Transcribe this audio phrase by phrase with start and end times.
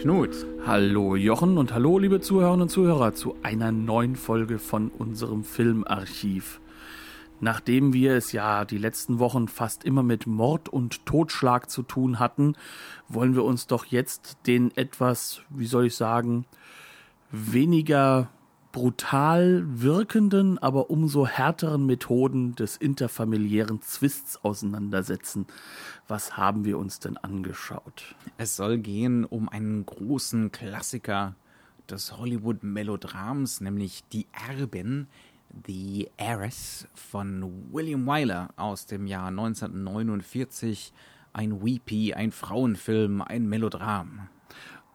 [0.00, 0.46] Knut.
[0.64, 6.60] Hallo Jochen und hallo liebe Zuhörerinnen und Zuhörer zu einer neuen Folge von unserem Filmarchiv.
[7.40, 12.20] Nachdem wir es ja die letzten Wochen fast immer mit Mord und Totschlag zu tun
[12.20, 12.54] hatten,
[13.08, 16.44] wollen wir uns doch jetzt den etwas, wie soll ich sagen,
[17.32, 18.28] weniger
[18.78, 25.48] brutal wirkenden, aber umso härteren Methoden des interfamiliären Zwists auseinandersetzen.
[26.06, 28.14] Was haben wir uns denn angeschaut?
[28.36, 31.34] Es soll gehen um einen großen Klassiker
[31.90, 35.08] des Hollywood-Melodrams, nämlich Die Erbin,
[35.66, 40.92] The Heiress von William Wyler aus dem Jahr 1949.
[41.32, 44.28] Ein Weepy, ein Frauenfilm, ein Melodram.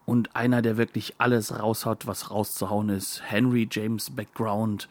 [0.05, 3.21] Und einer, der wirklich alles raushaut, was rauszuhauen ist.
[3.25, 4.89] Henry James Background.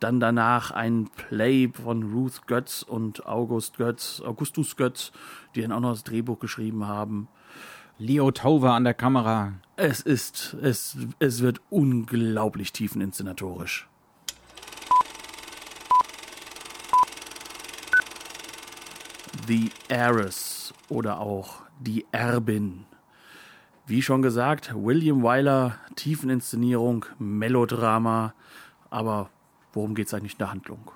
[0.00, 5.12] Dann danach ein Play von Ruth Götz und August Götz, Augustus Götz,
[5.54, 7.28] die dann auch noch das Drehbuch geschrieben haben.
[7.98, 9.54] Leo Tover an der Kamera.
[9.76, 13.88] Es ist, es, es wird unglaublich tiefeninszenatorisch.
[19.46, 22.84] The Heiress oder auch Die Erbin.
[23.88, 28.34] Wie schon gesagt, William Wyler, Tiefeninszenierung, Melodrama.
[28.90, 29.30] Aber
[29.72, 30.90] worum geht es eigentlich in der Handlung?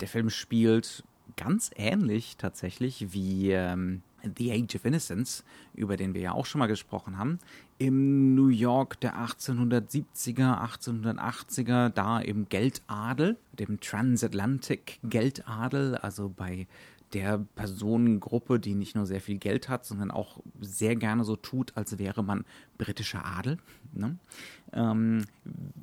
[0.00, 1.04] Der Film spielt
[1.38, 4.02] ganz ähnlich tatsächlich wie ähm,
[4.36, 7.38] The Age of Innocence, über den wir ja auch schon mal gesprochen haben,
[7.78, 16.66] im New York der 1870er, 1880er, da im Geldadel, dem Transatlantic Geldadel, also bei
[17.12, 21.76] der Personengruppe, die nicht nur sehr viel Geld hat, sondern auch sehr gerne so tut,
[21.76, 22.44] als wäre man
[22.78, 23.58] britischer Adel.
[23.92, 24.18] Ne?
[24.72, 25.24] Ähm,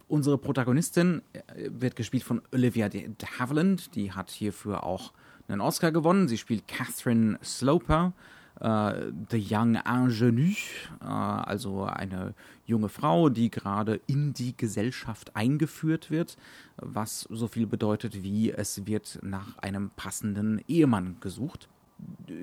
[0.08, 5.14] unsere Protagonistin äh, wird gespielt von Olivia de Havilland, die hat hierfür auch
[5.48, 6.28] einen Oscar gewonnen.
[6.28, 8.14] Sie spielt Catherine Sloper,
[8.60, 10.56] äh, The Young Ingenue,
[11.02, 12.34] äh, also eine
[12.66, 16.38] junge Frau, die gerade in die Gesellschaft eingeführt wird,
[16.78, 21.70] was so viel bedeutet wie es wird nach einem passenden Ehemann gesucht.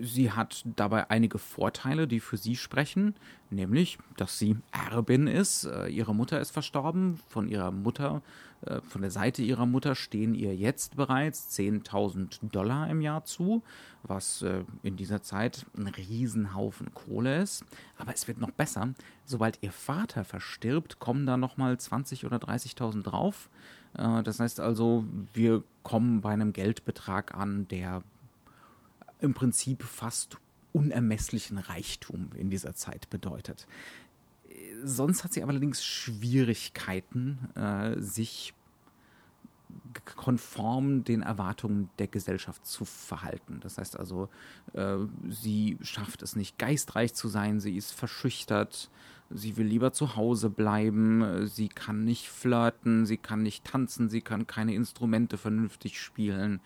[0.01, 3.15] Sie hat dabei einige Vorteile, die für sie sprechen,
[3.51, 5.65] nämlich, dass sie Erbin ist.
[5.65, 7.19] Äh, ihre Mutter ist verstorben.
[7.29, 8.23] Von ihrer Mutter,
[8.89, 13.63] von der Seite ihrer Mutter stehen ihr jetzt bereits 10.000 Dollar im Jahr zu,
[14.03, 17.65] was äh, in dieser Zeit ein Riesenhaufen Kohle ist.
[17.97, 18.93] Aber es wird noch besser.
[19.25, 23.49] Sobald ihr Vater verstirbt, kommen da nochmal 20.000 oder 30.000 drauf.
[23.93, 28.05] Das heißt also, wir kommen bei einem Geldbetrag an, der
[29.21, 30.39] im Prinzip fast
[30.73, 33.67] unermesslichen Reichtum in dieser Zeit bedeutet.
[34.85, 38.55] Sonst hat sie allerdings Schwierigkeiten, äh, sich
[40.17, 43.59] konform den Erwartungen der Gesellschaft zu verhalten.
[43.61, 44.29] Das heißt also,
[44.73, 44.97] äh,
[45.29, 48.91] sie schafft es nicht, geistreich zu sein, sie ist verschüchtert,
[49.31, 54.21] sie will lieber zu Hause bleiben, sie kann nicht flirten, sie kann nicht tanzen, sie
[54.21, 56.61] kann keine Instrumente vernünftig spielen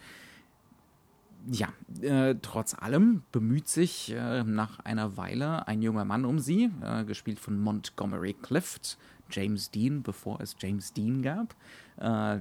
[1.51, 6.71] ja, äh, trotz allem bemüht sich äh, nach einer Weile ein junger Mann um sie,
[6.83, 8.99] äh, gespielt von Montgomery Clift,
[9.31, 11.55] James Dean, bevor es James Dean gab.
[11.97, 12.39] Äh,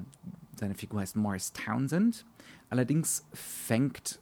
[0.56, 2.26] seine Figur heißt Morris Townsend.
[2.70, 4.20] Allerdings fängt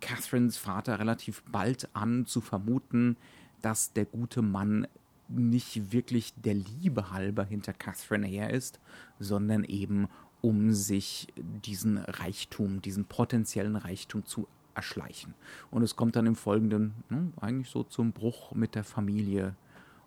[0.00, 3.16] Catherines Vater relativ bald an zu vermuten,
[3.62, 4.86] dass der gute Mann
[5.28, 8.80] nicht wirklich der Liebe halber hinter Catherine her ist,
[9.18, 10.08] sondern eben
[10.40, 15.34] um sich diesen Reichtum, diesen potenziellen Reichtum zu erschleichen.
[15.70, 19.56] Und es kommt dann im Folgenden ne, eigentlich so zum Bruch mit der Familie,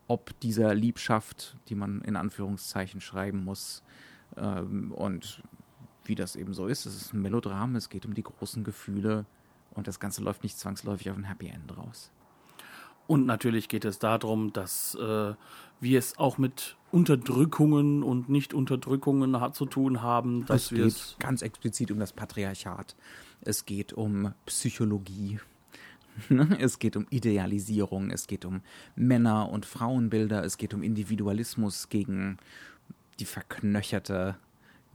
[0.07, 3.83] ob dieser Liebschaft, die man in Anführungszeichen schreiben muss,
[4.37, 5.43] ähm, und
[6.05, 6.85] wie das eben so ist.
[6.85, 9.25] Es ist ein Melodram, es geht um die großen Gefühle
[9.71, 12.11] und das Ganze läuft nicht zwangsläufig auf ein Happy End raus.
[13.07, 15.33] Und natürlich geht es darum, dass äh,
[15.79, 20.45] wir es auch mit Unterdrückungen und Nicht-Unterdrückungen zu tun haben.
[20.45, 22.95] Dass es geht es ganz explizit um das Patriarchat.
[23.41, 25.39] Es geht um Psychologie.
[26.59, 28.61] Es geht um Idealisierung, es geht um
[28.97, 32.37] Männer- und Frauenbilder, es geht um Individualismus gegen
[33.19, 34.35] die verknöcherte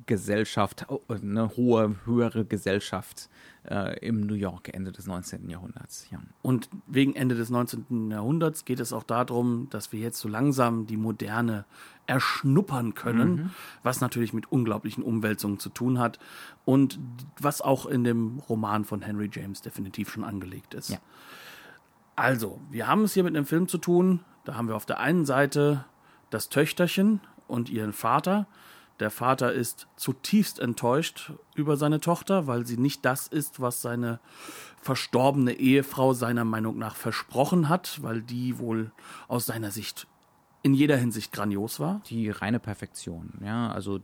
[0.07, 3.29] Gesellschaft, eine hohe, höhere Gesellschaft
[3.69, 5.51] äh, im New York Ende des 19.
[5.51, 6.07] Jahrhunderts.
[6.11, 6.21] Ja.
[6.43, 8.11] Und wegen Ende des 19.
[8.11, 11.65] Jahrhunderts geht es auch darum, dass wir jetzt so langsam die Moderne
[12.07, 13.51] erschnuppern können, mhm.
[13.83, 16.19] was natürlich mit unglaublichen Umwälzungen zu tun hat
[16.65, 16.99] und
[17.41, 20.91] was auch in dem Roman von Henry James definitiv schon angelegt ist.
[20.91, 20.99] Ja.
[22.15, 24.21] Also, wir haben es hier mit einem Film zu tun.
[24.45, 25.85] Da haben wir auf der einen Seite
[26.31, 28.47] das Töchterchen und ihren Vater,
[29.01, 34.21] der Vater ist zutiefst enttäuscht über seine Tochter, weil sie nicht das ist, was seine
[34.81, 38.93] verstorbene Ehefrau seiner Meinung nach versprochen hat, weil die wohl
[39.29, 40.07] aus seiner Sicht
[40.67, 42.03] in jeder Hinsicht grandios war.
[42.11, 44.01] Die reine Perfektion, ja, also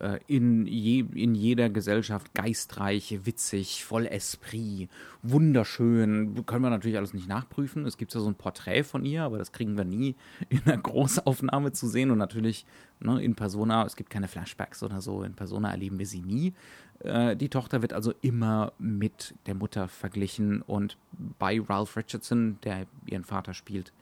[0.00, 4.88] äh, in, je, in jeder Gesellschaft geistreich, witzig, voll Esprit,
[5.22, 6.46] wunderschön.
[6.46, 7.84] Können wir natürlich alles nicht nachprüfen.
[7.84, 10.16] Es gibt ja so ein Porträt von ihr, aber das kriegen wir nie
[10.48, 12.10] in einer Großaufnahme zu sehen.
[12.10, 12.64] Und natürlich
[12.98, 16.54] ne, in Persona, es gibt keine Flashbacks oder so, in Persona erleben wir sie nie.
[17.00, 20.96] Äh, die Tochter wird also immer mit der Mutter verglichen und
[21.38, 23.92] bei Ralph Richardson, der ihren Vater spielt,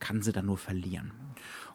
[0.00, 1.12] kann sie dann nur verlieren.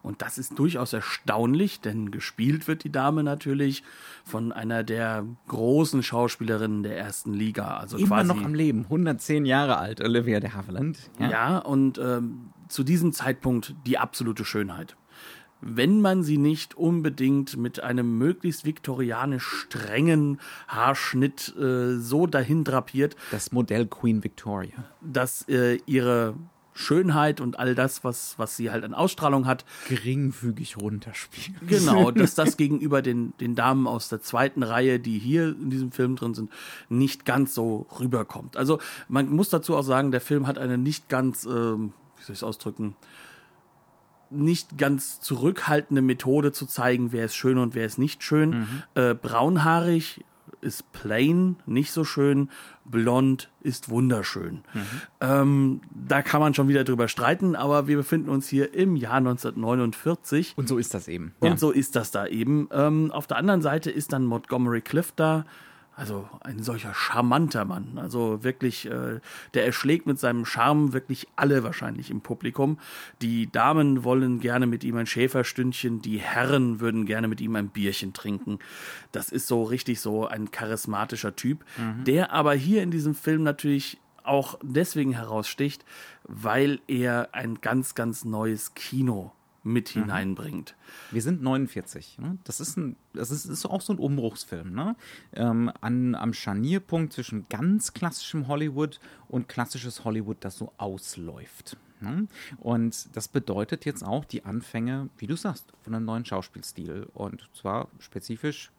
[0.01, 3.83] Und das ist durchaus erstaunlich, denn gespielt wird die Dame natürlich
[4.23, 7.77] von einer der großen Schauspielerinnen der ersten Liga.
[7.77, 10.97] Also Immer noch am Leben, 110 Jahre alt, Olivia de Havilland.
[11.19, 14.95] Ja, ja und ähm, zu diesem Zeitpunkt die absolute Schönheit.
[15.61, 20.39] Wenn man sie nicht unbedingt mit einem möglichst viktorianisch strengen
[20.69, 23.17] Haarschnitt äh, so dahin drapiert.
[23.31, 24.85] Das Modell Queen Victoria.
[25.01, 26.35] Dass äh, ihre
[26.79, 29.65] Schönheit und all das, was, was sie halt an Ausstrahlung hat.
[29.89, 31.57] Geringfügig runterspielt.
[31.67, 35.91] Genau, dass das gegenüber den, den Damen aus der zweiten Reihe, die hier in diesem
[35.91, 36.49] Film drin sind,
[36.87, 38.55] nicht ganz so rüberkommt.
[38.55, 38.79] Also
[39.09, 42.39] man muss dazu auch sagen, der Film hat eine nicht ganz, ähm, wie soll ich
[42.39, 42.95] es ausdrücken,
[44.29, 48.51] nicht ganz zurückhaltende Methode zu zeigen, wer ist schön und wer ist nicht schön.
[48.51, 48.83] Mhm.
[48.95, 50.23] Äh, braunhaarig
[50.61, 52.49] ist plain, nicht so schön.
[52.85, 54.61] Blond ist wunderschön.
[54.73, 54.81] Mhm.
[55.21, 59.17] Ähm, da kann man schon wieder drüber streiten, aber wir befinden uns hier im Jahr
[59.17, 60.53] 1949.
[60.57, 61.33] Und so ist das eben.
[61.39, 61.57] Und ja.
[61.57, 62.67] so ist das da eben.
[62.71, 65.45] Ähm, auf der anderen Seite ist dann Montgomery Clift da,
[65.99, 67.97] also ein solcher charmanter Mann.
[67.97, 69.19] Also wirklich, äh,
[69.53, 72.79] der erschlägt mit seinem Charme wirklich alle wahrscheinlich im Publikum.
[73.21, 77.67] Die Damen wollen gerne mit ihm ein Schäferstündchen, die Herren würden gerne mit ihm ein
[77.67, 78.59] Bierchen trinken.
[79.11, 82.05] Das ist so richtig so ein charismatischer Typ, mhm.
[82.05, 85.83] der aber hier in diesem Film natürlich auch deswegen heraussticht,
[86.23, 90.01] weil er ein ganz, ganz neues Kino mit mhm.
[90.01, 90.75] hineinbringt.
[91.11, 92.19] Wir sind 49.
[92.19, 92.37] Ne?
[92.43, 94.73] Das, ist ein, das ist, ist auch so ein Umbruchsfilm.
[94.73, 94.95] Ne?
[95.33, 101.77] Ähm, an, am Scharnierpunkt zwischen ganz klassischem Hollywood und klassisches Hollywood, das so ausläuft.
[102.01, 102.27] Ne?
[102.57, 107.07] Und das bedeutet jetzt auch die Anfänge, wie du sagst, von einem neuen Schauspielstil.
[107.13, 108.71] Und zwar spezifisch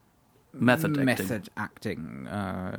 [0.53, 1.05] Method Acting.
[1.05, 2.79] Method Acting äh,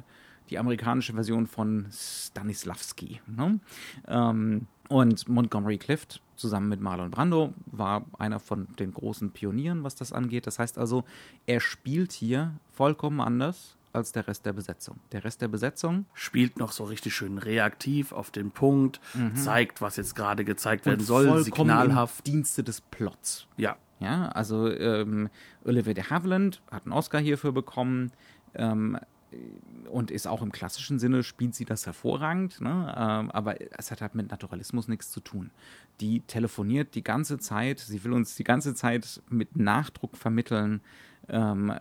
[0.51, 3.21] die amerikanische Version von Stanislavski.
[3.25, 3.59] Ne?
[4.07, 9.95] Ähm, und Montgomery Clift zusammen mit Marlon Brando war einer von den großen Pionieren, was
[9.95, 10.45] das angeht.
[10.47, 11.05] Das heißt also,
[11.45, 14.99] er spielt hier vollkommen anders als der Rest der Besetzung.
[15.11, 19.35] Der Rest der Besetzung spielt noch so richtig schön reaktiv auf den Punkt, mhm.
[19.35, 22.27] zeigt, was jetzt gerade gezeigt werden soll, signalhaft.
[22.27, 23.47] Dienste des Plots.
[23.57, 23.77] Ja.
[23.99, 25.29] Ja, also ähm,
[25.63, 28.11] Olivia de Havilland hat einen Oscar hierfür bekommen.
[28.55, 28.97] Ähm,
[29.89, 32.93] und ist auch im klassischen Sinne, spielt sie das hervorragend, ne?
[32.97, 35.51] Ähm, aber es hat halt mit Naturalismus nichts zu tun.
[35.99, 40.81] Die telefoniert die ganze Zeit, sie will uns die ganze Zeit mit Nachdruck vermitteln,
[41.29, 41.73] ähm,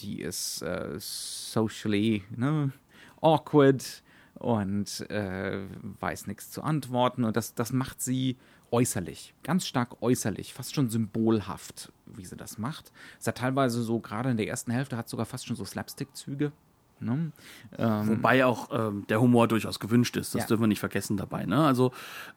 [0.00, 2.72] die ist äh, socially ne?
[3.20, 4.02] awkward
[4.34, 5.60] und äh,
[6.00, 8.36] weiß nichts zu antworten und das, das macht sie
[8.72, 12.92] äußerlich, ganz stark äußerlich, fast schon symbolhaft, wie sie das macht.
[13.18, 16.52] Es hat teilweise so, gerade in der ersten Hälfte, hat sogar fast schon so Slapstick-Züge.
[17.00, 17.32] Ne?
[17.78, 20.46] Ähm, Wobei auch ähm, der Humor durchaus gewünscht ist, das ja.
[20.48, 21.46] dürfen wir nicht vergessen dabei.
[21.46, 21.64] Ne?
[21.64, 21.92] Also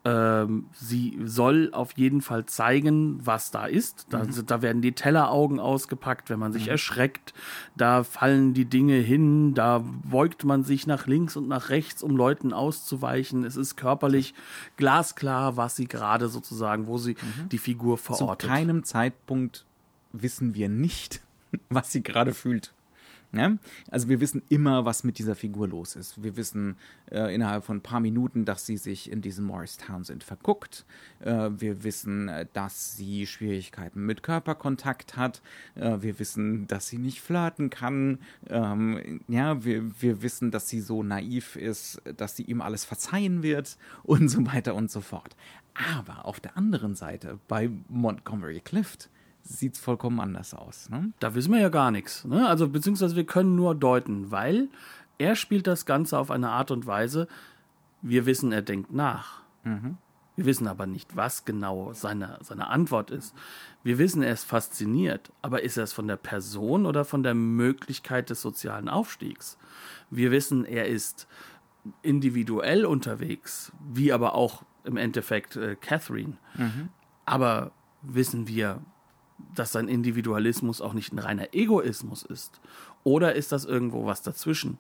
[0.05, 4.08] ähm, sie soll auf jeden Fall zeigen, was da ist.
[4.10, 4.46] Da, mhm.
[4.46, 6.72] da werden die Telleraugen ausgepackt, wenn man sich mhm.
[6.72, 7.34] erschreckt.
[7.75, 12.15] Da fallen die Dinge hin, da beugt man sich nach links und nach rechts, um
[12.15, 13.43] Leuten auszuweichen.
[13.43, 14.34] Es ist körperlich
[14.77, 17.50] glasklar, was sie gerade sozusagen, wo sie mhm.
[17.50, 18.41] die Figur verortet.
[18.41, 19.65] Zu keinem Zeitpunkt
[20.13, 21.22] wissen wir nicht,
[21.70, 22.74] was sie gerade fühlt.
[23.34, 23.58] Ja?
[23.90, 26.22] Also wir wissen immer, was mit dieser Figur los ist.
[26.24, 26.78] Wir wissen
[27.12, 30.86] äh, innerhalb von ein paar Minuten, dass sie sich in diesen Morris Townsend verguckt.
[31.20, 35.42] Äh, wir wissen, äh, dass sie Schwierigkeiten mit Körperkontakt hat.
[35.75, 38.20] Äh, wir wissen, dass sie nicht flirten kann.
[38.50, 43.42] Ähm, ja, wir, wir wissen, dass sie so naiv ist, dass sie ihm alles verzeihen
[43.42, 45.36] wird und so weiter und so fort.
[45.74, 49.10] Aber auf der anderen Seite, bei Montgomery Clift,
[49.44, 50.90] sieht es vollkommen anders aus.
[50.90, 51.14] Ne?
[51.20, 52.26] Da wissen wir ja gar nichts.
[52.26, 52.48] Ne?
[52.48, 54.70] Also beziehungsweise wir können nur deuten, weil
[55.18, 57.28] er spielt das Ganze auf eine Art und Weise,
[58.02, 59.42] wir wissen, er denkt nach.
[59.64, 59.98] Mhm.
[60.36, 63.36] Wir wissen aber nicht, was genau seine, seine Antwort ist.
[63.84, 67.36] Wir wissen, er ist fasziniert, aber ist er es von der Person oder von der
[67.36, 69.60] Möglichkeit des sozialen Aufstiegs?
[70.10, 71.28] Wir wissen, er ist
[72.02, 76.38] individuell unterwegs, wie aber auch im Endeffekt äh, Catherine.
[77.26, 77.72] Aber
[78.02, 78.82] wissen wir,
[79.56, 82.62] dass sein Individualismus auch nicht ein reiner Egoismus ist?
[83.04, 84.78] Oder ist das irgendwo was dazwischen?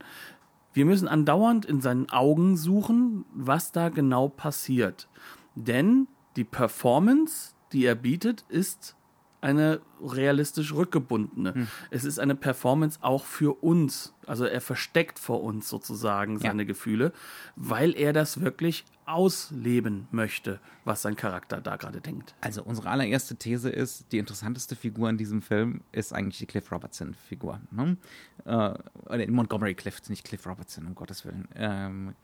[0.73, 5.07] Wir müssen andauernd in seinen Augen suchen, was da genau passiert.
[5.55, 8.95] Denn die Performance, die er bietet, ist
[9.43, 11.67] eine realistisch rückgebundene.
[11.91, 14.13] Es ist eine Performance auch für uns.
[14.25, 17.11] Also er versteckt vor uns sozusagen seine Gefühle,
[17.55, 22.35] weil er das wirklich ausleben möchte, was sein Charakter da gerade denkt.
[22.41, 26.71] Also unsere allererste These ist, die interessanteste Figur in diesem Film ist eigentlich die Cliff
[26.71, 27.59] Robertson-Figur.
[27.71, 27.97] Ne?
[28.45, 31.47] Äh, oder Montgomery Clift, nicht Cliff Robertson, um Gottes Willen.
[31.55, 32.15] Ähm,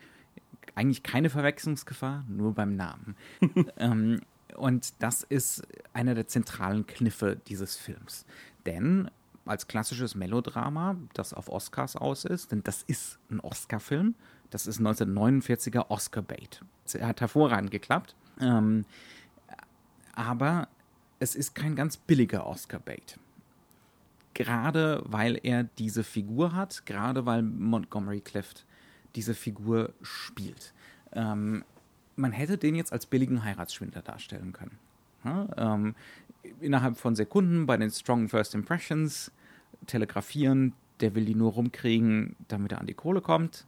[0.75, 3.15] eigentlich keine Verwechslungsgefahr, nur beim Namen.
[3.77, 4.21] ähm,
[4.59, 5.63] und das ist
[5.93, 8.25] einer der zentralen Kniffe dieses Films.
[8.65, 9.09] Denn
[9.45, 14.15] als klassisches Melodrama, das auf Oscars aus ist, denn das ist ein Oscar-Film,
[14.51, 16.63] das ist 1949er Oscar-Bait.
[16.93, 18.85] Er hat hervorragend geklappt, ähm,
[20.13, 20.67] aber
[21.19, 23.19] es ist kein ganz billiger Oscar-Bait.
[24.33, 28.65] Gerade weil er diese Figur hat, gerade weil Montgomery Clift
[29.15, 30.73] diese Figur spielt.
[31.11, 31.63] Ähm,
[32.19, 34.77] man hätte den jetzt als billigen Heiratsschwindler darstellen können.
[35.23, 35.95] Ja, ähm,
[36.61, 39.31] innerhalb von Sekunden bei den Strong First Impressions
[39.88, 43.65] telegrafieren, der will die nur rumkriegen, damit er an die Kohle kommt.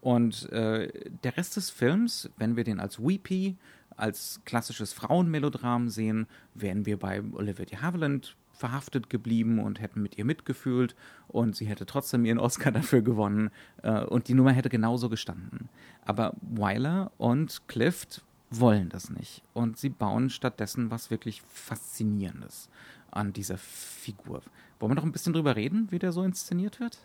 [0.00, 3.56] Und äh, der Rest des Films, wenn wir den als Weepy,
[3.96, 10.18] als klassisches Frauenmelodram sehen, wären wir bei Olivia de Havilland verhaftet geblieben und hätten mit
[10.18, 10.96] ihr mitgefühlt
[11.28, 13.50] und sie hätte trotzdem ihren Oscar dafür gewonnen
[13.82, 15.68] äh, und die Nummer hätte genauso gestanden.
[16.04, 22.68] Aber Weiler und Clift wollen das nicht und sie bauen stattdessen was wirklich Faszinierendes
[23.10, 24.42] an dieser Figur.
[24.80, 26.98] Wollen wir noch ein bisschen drüber reden, wie der so inszeniert wird?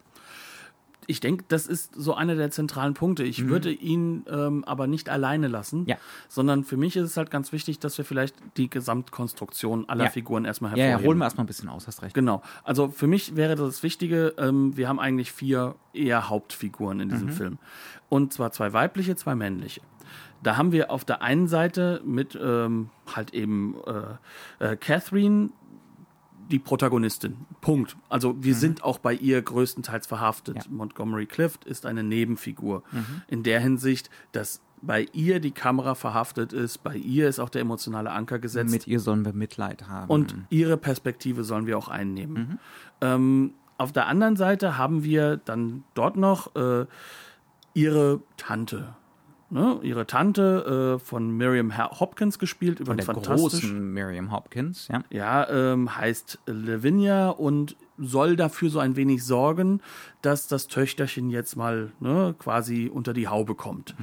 [1.07, 3.23] Ich denke, das ist so einer der zentralen Punkte.
[3.23, 5.87] Ich würde ihn ähm, aber nicht alleine lassen, Mhm.
[5.89, 5.97] Ja.
[6.29, 10.09] sondern für mich ist es halt ganz wichtig, dass wir vielleicht die Gesamtkonstruktion aller Ja.
[10.09, 11.01] Figuren erstmal Ja, hervorheben.
[11.03, 12.13] ja, holen wir erstmal ein bisschen aus, hast recht.
[12.15, 12.41] Genau.
[12.63, 17.11] Also für mich wäre das Wichtige, ähm, wir haben eigentlich vier eher Hauptfiguren in Mhm.
[17.11, 17.57] diesem Film.
[18.09, 19.81] Und zwar zwei weibliche, zwei männliche.
[20.41, 23.75] Da haben wir auf der einen Seite mit ähm, halt eben
[24.59, 25.49] äh, äh, Catherine
[26.49, 27.37] die Protagonistin.
[27.61, 27.97] Punkt.
[28.09, 30.55] Also wir sind auch bei ihr größtenteils verhaftet.
[30.55, 30.61] Mhm.
[30.61, 30.69] Ja.
[30.69, 30.77] Mhm.
[30.77, 32.83] Montgomery Clift ist eine Nebenfigur.
[33.27, 37.61] In der Hinsicht, dass bei ihr die Kamera verhaftet ist, bei ihr ist auch der
[37.61, 38.71] emotionale Anker gesetzt.
[38.71, 40.09] Mit ihr sollen wir Mitleid haben.
[40.09, 42.59] Und ihre Perspektive sollen wir auch einnehmen.
[43.01, 46.85] Ähm, auf der anderen Seite haben wir dann dort noch äh,
[47.73, 48.95] ihre Tante.
[49.53, 49.77] Ne?
[49.83, 55.03] Ihre Tante äh, von Miriam Hopkins gespielt, von übrigens der großen Miriam Hopkins, ja.
[55.11, 59.79] Ja, ähm, heißt Lavinia und soll dafür so ein wenig sorgen,
[60.23, 63.93] dass das Töchterchen jetzt mal ne, quasi unter die Haube kommt.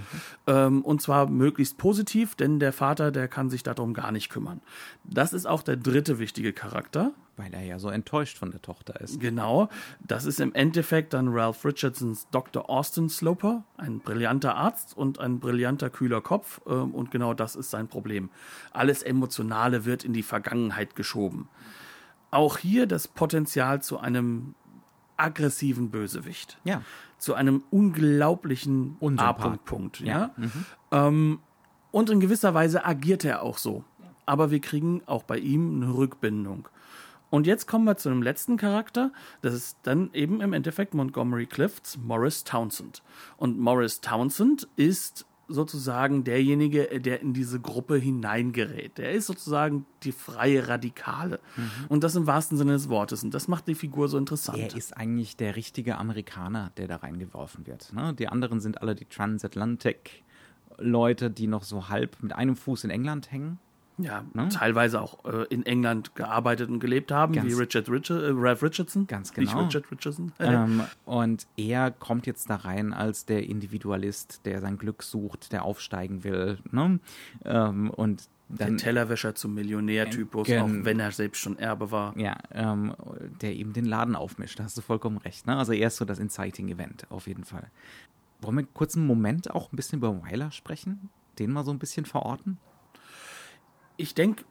[0.46, 4.60] Ähm, und zwar möglichst positiv, denn der Vater, der kann sich darum gar nicht kümmern.
[5.02, 7.12] Das ist auch der dritte wichtige Charakter.
[7.40, 9.18] Weil er ja so enttäuscht von der Tochter ist.
[9.18, 9.70] Genau,
[10.00, 12.68] das ist im Endeffekt dann Ralph Richardsons Dr.
[12.68, 16.60] Austin Sloper, ein brillanter Arzt und ein brillanter, kühler Kopf.
[16.66, 18.28] ähm, Und genau das ist sein Problem.
[18.72, 21.48] Alles Emotionale wird in die Vergangenheit geschoben.
[22.30, 24.54] Auch hier das Potenzial zu einem
[25.16, 26.58] aggressiven Bösewicht.
[26.64, 26.82] Ja.
[27.18, 29.40] Zu einem unglaublichen Unsympath.
[29.40, 30.00] A-Punkt-Punkt.
[30.00, 30.34] Ja?
[30.90, 31.38] Ähm,
[31.90, 33.84] und in gewisser Weise agiert er auch so.
[34.26, 36.68] Aber wir kriegen auch bei ihm eine Rückbindung.
[37.30, 39.12] Und jetzt kommen wir zu einem letzten Charakter.
[39.40, 43.02] Das ist dann eben im Endeffekt Montgomery Clifts Morris Townsend.
[43.36, 48.98] Und Morris Townsend ist sozusagen derjenige, der in diese Gruppe hineingerät.
[48.98, 51.40] Der ist sozusagen die freie Radikale.
[51.88, 53.24] Und das im wahrsten Sinne des Wortes.
[53.24, 54.58] Und das macht die Figur so interessant.
[54.58, 57.92] Er ist eigentlich der richtige Amerikaner, der da reingeworfen wird.
[57.92, 58.14] Ne?
[58.14, 63.32] Die anderen sind alle die Transatlantic-Leute, die noch so halb mit einem Fuß in England
[63.32, 63.58] hängen.
[64.02, 68.30] Ja, teilweise auch äh, in England gearbeitet und gelebt haben, Ganz- wie Richard Richard, äh,
[68.32, 69.06] Ralph Richardson.
[69.06, 69.64] Ganz Nicht genau.
[69.64, 70.32] Richard Richardson.
[70.40, 75.64] Ähm, und er kommt jetzt da rein als der Individualist, der sein Glück sucht, der
[75.64, 76.58] aufsteigen will.
[76.70, 76.98] Ne?
[77.44, 82.18] Ähm, und der dann, Tellerwäscher zum Millionärtypus, auch wenn er selbst schon Erbe war.
[82.18, 82.94] ja, ähm,
[83.40, 84.58] der eben den Laden aufmischt.
[84.58, 85.46] Da hast du vollkommen recht.
[85.46, 85.56] Ne?
[85.56, 87.70] Also er ist so das Inciting-Event, auf jeden Fall.
[88.40, 91.10] Wollen wir kurz einen Moment auch ein bisschen über Weiler sprechen?
[91.38, 92.58] Den mal so ein bisschen verorten?
[94.00, 94.44] Ich denke,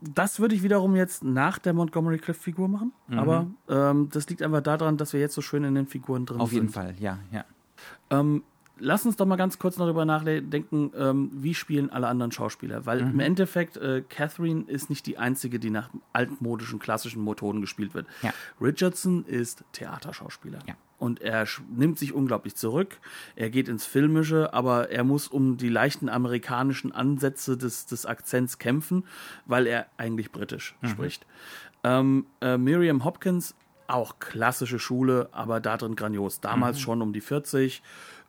[0.00, 2.92] das würde ich wiederum jetzt nach der Montgomery Clift-Figur machen.
[3.08, 3.18] Mhm.
[3.18, 6.40] Aber ähm, das liegt einfach daran, dass wir jetzt so schön in den Figuren drin
[6.40, 6.56] Auf sind.
[6.58, 7.44] jeden Fall, ja, ja.
[8.10, 8.42] Ähm,
[8.78, 12.86] lass uns doch mal ganz kurz noch darüber nachdenken, ähm, wie spielen alle anderen Schauspieler.
[12.86, 13.12] Weil mhm.
[13.12, 18.06] im Endeffekt, äh, Catherine ist nicht die einzige, die nach altmodischen, klassischen Methoden gespielt wird.
[18.22, 18.32] Ja.
[18.60, 20.58] Richardson ist Theaterschauspieler.
[20.66, 20.74] Ja.
[20.98, 22.98] Und er nimmt sich unglaublich zurück.
[23.34, 28.58] Er geht ins Filmische, aber er muss um die leichten amerikanischen Ansätze des, des Akzents
[28.58, 29.04] kämpfen,
[29.44, 30.88] weil er eigentlich britisch mhm.
[30.88, 31.26] spricht.
[31.84, 33.54] Ähm, äh, Miriam Hopkins,
[33.88, 36.40] auch klassische Schule, aber da drin grandios.
[36.40, 36.80] Damals mhm.
[36.80, 37.82] schon um die 40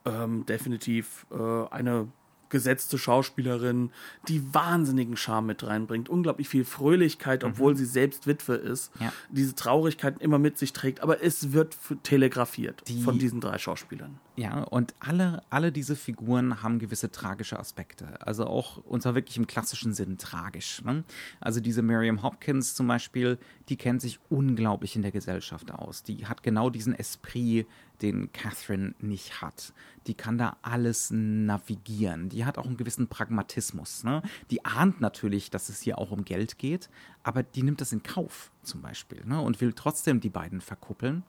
[0.07, 2.07] ähm, definitiv äh, eine
[2.49, 3.91] gesetzte Schauspielerin,
[4.27, 7.77] die wahnsinnigen Charme mit reinbringt, unglaublich viel Fröhlichkeit, obwohl mhm.
[7.77, 9.11] sie selbst Witwe ist, ja.
[9.29, 14.19] diese Traurigkeit immer mit sich trägt, aber es wird telegrafiert die, von diesen drei Schauspielern.
[14.35, 18.21] Ja, und alle, alle diese Figuren haben gewisse tragische Aspekte.
[18.25, 20.83] Also auch, und zwar wirklich im klassischen Sinn tragisch.
[20.83, 21.03] Ne?
[21.39, 26.03] Also diese Miriam Hopkins zum Beispiel, die kennt sich unglaublich in der Gesellschaft aus.
[26.03, 27.65] Die hat genau diesen Esprit,
[28.01, 29.73] den Catherine nicht hat.
[30.07, 32.29] Die kann da alles navigieren.
[32.29, 34.03] Die hat auch einen gewissen Pragmatismus.
[34.03, 34.21] Ne?
[34.51, 36.89] Die ahnt natürlich, dass es hier auch um Geld geht,
[37.23, 39.41] aber die nimmt das in Kauf zum Beispiel ne?
[39.41, 41.23] und will trotzdem die beiden verkuppeln.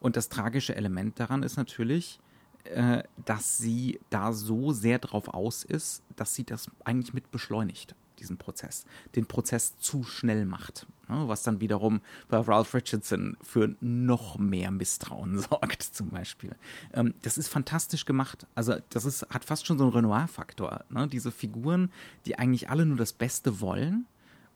[0.00, 2.18] Und das tragische Element daran ist natürlich,
[2.64, 7.94] äh, dass sie da so sehr drauf aus ist, dass sie das eigentlich mit beschleunigt,
[8.22, 8.84] diesen Prozess.
[9.14, 10.86] Den Prozess zu schnell macht.
[11.08, 11.28] Ne?
[11.28, 16.54] Was dann wiederum bei Ralph Richardson für noch mehr Misstrauen sorgt, zum Beispiel.
[16.94, 18.46] Ähm, das ist fantastisch gemacht.
[18.54, 20.84] Also, das ist, hat fast schon so einen Renoir-Faktor.
[20.88, 21.08] Ne?
[21.08, 21.90] Diese Figuren,
[22.26, 24.06] die eigentlich alle nur das Beste wollen.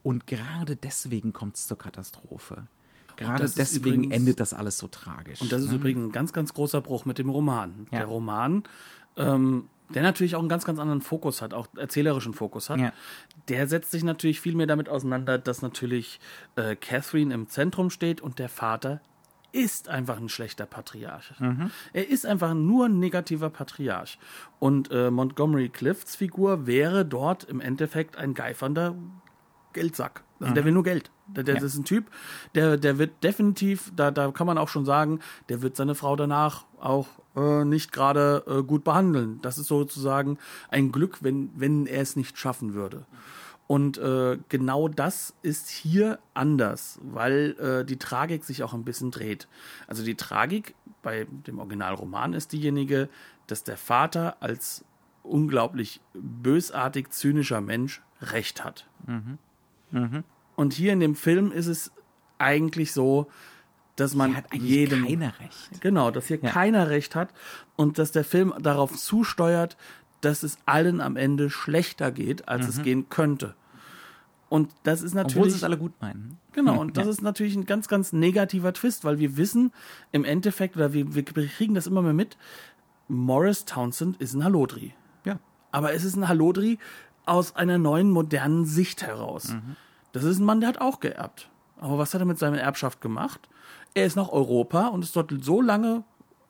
[0.02, 2.68] Und gerade deswegen kommt es zur Katastrophe.
[3.16, 5.40] Gerade deswegen übrigens, endet das alles so tragisch.
[5.40, 5.76] Und das ist ne?
[5.76, 7.86] übrigens ein ganz, ganz großer Bruch mit dem Roman.
[7.90, 7.98] Ja.
[7.98, 8.62] Der Roman,
[9.16, 12.92] ähm, der natürlich auch einen ganz, ganz anderen Fokus hat, auch erzählerischen Fokus hat, ja.
[13.48, 16.20] der setzt sich natürlich viel mehr damit auseinander, dass natürlich
[16.56, 19.00] äh, Catherine im Zentrum steht und der Vater
[19.52, 21.32] ist einfach ein schlechter Patriarch.
[21.38, 21.70] Mhm.
[21.92, 24.18] Er ist einfach nur ein negativer Patriarch.
[24.58, 28.94] Und äh, Montgomery Clifts Figur wäre dort im Endeffekt ein geifernder
[29.72, 30.24] Geldsack.
[30.40, 30.54] Also mhm.
[30.54, 31.10] der will nur Geld.
[31.28, 31.62] Der, der ja.
[31.62, 32.10] ist ein Typ,
[32.54, 36.14] der, der wird definitiv, da, da kann man auch schon sagen, der wird seine Frau
[36.14, 39.40] danach auch äh, nicht gerade äh, gut behandeln.
[39.42, 43.06] Das ist sozusagen ein Glück, wenn, wenn er es nicht schaffen würde.
[43.66, 49.10] Und äh, genau das ist hier anders, weil äh, die Tragik sich auch ein bisschen
[49.10, 49.48] dreht.
[49.88, 53.08] Also die Tragik bei dem Originalroman ist diejenige,
[53.48, 54.84] dass der Vater als
[55.24, 58.88] unglaublich bösartig zynischer Mensch Recht hat.
[59.06, 59.38] Mhm.
[59.90, 60.24] Mhm.
[60.56, 61.92] Und hier in dem Film ist es
[62.38, 63.28] eigentlich so,
[63.94, 65.80] dass man hier hat jedem keiner recht.
[65.80, 66.50] Genau, dass hier ja.
[66.50, 67.30] keiner recht hat
[67.76, 69.76] und dass der Film darauf zusteuert,
[70.20, 72.68] dass es allen am Ende schlechter geht, als mhm.
[72.70, 73.54] es gehen könnte.
[74.48, 75.36] Und das ist natürlich.
[75.36, 76.38] Obwohl sie es alle gut meinen.
[76.52, 77.10] Genau, und das ja.
[77.10, 79.72] ist natürlich ein ganz, ganz negativer Twist, weil wir wissen
[80.12, 82.36] im Endeffekt, oder wir, wir kriegen das immer mehr mit,
[83.08, 84.94] Morris Townsend ist ein Hallodri.
[85.24, 85.38] Ja.
[85.70, 86.78] Aber es ist ein Hallodri
[87.24, 89.52] aus einer neuen, modernen Sicht heraus.
[89.52, 89.76] Mhm.
[90.16, 91.50] Das ist ein Mann, der hat auch geerbt.
[91.78, 93.50] Aber was hat er mit seiner Erbschaft gemacht?
[93.92, 96.04] Er ist nach Europa und ist dort so lange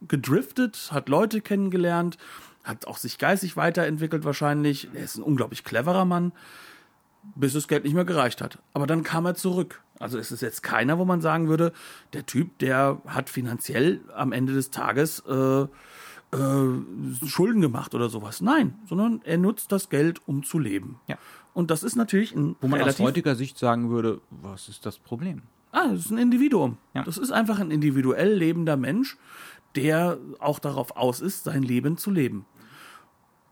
[0.06, 2.16] gedriftet, hat Leute kennengelernt,
[2.62, 4.88] hat auch sich geistig weiterentwickelt wahrscheinlich.
[4.94, 6.30] Er ist ein unglaublich cleverer Mann,
[7.34, 8.60] bis das Geld nicht mehr gereicht hat.
[8.72, 9.82] Aber dann kam er zurück.
[9.98, 11.72] Also ist es jetzt keiner, wo man sagen würde,
[12.12, 15.66] der Typ, der hat finanziell am Ende des Tages äh, äh,
[17.26, 18.40] Schulden gemacht oder sowas.
[18.40, 21.00] Nein, sondern er nutzt das Geld, um zu leben.
[21.08, 21.18] Ja.
[21.56, 22.54] Und das ist natürlich ein.
[22.60, 25.40] Wo man aus heutiger Sicht sagen würde, was ist das Problem?
[25.72, 26.76] Ah, das ist ein Individuum.
[26.92, 27.02] Ja.
[27.02, 29.16] Das ist einfach ein individuell lebender Mensch,
[29.74, 32.44] der auch darauf aus ist, sein Leben zu leben.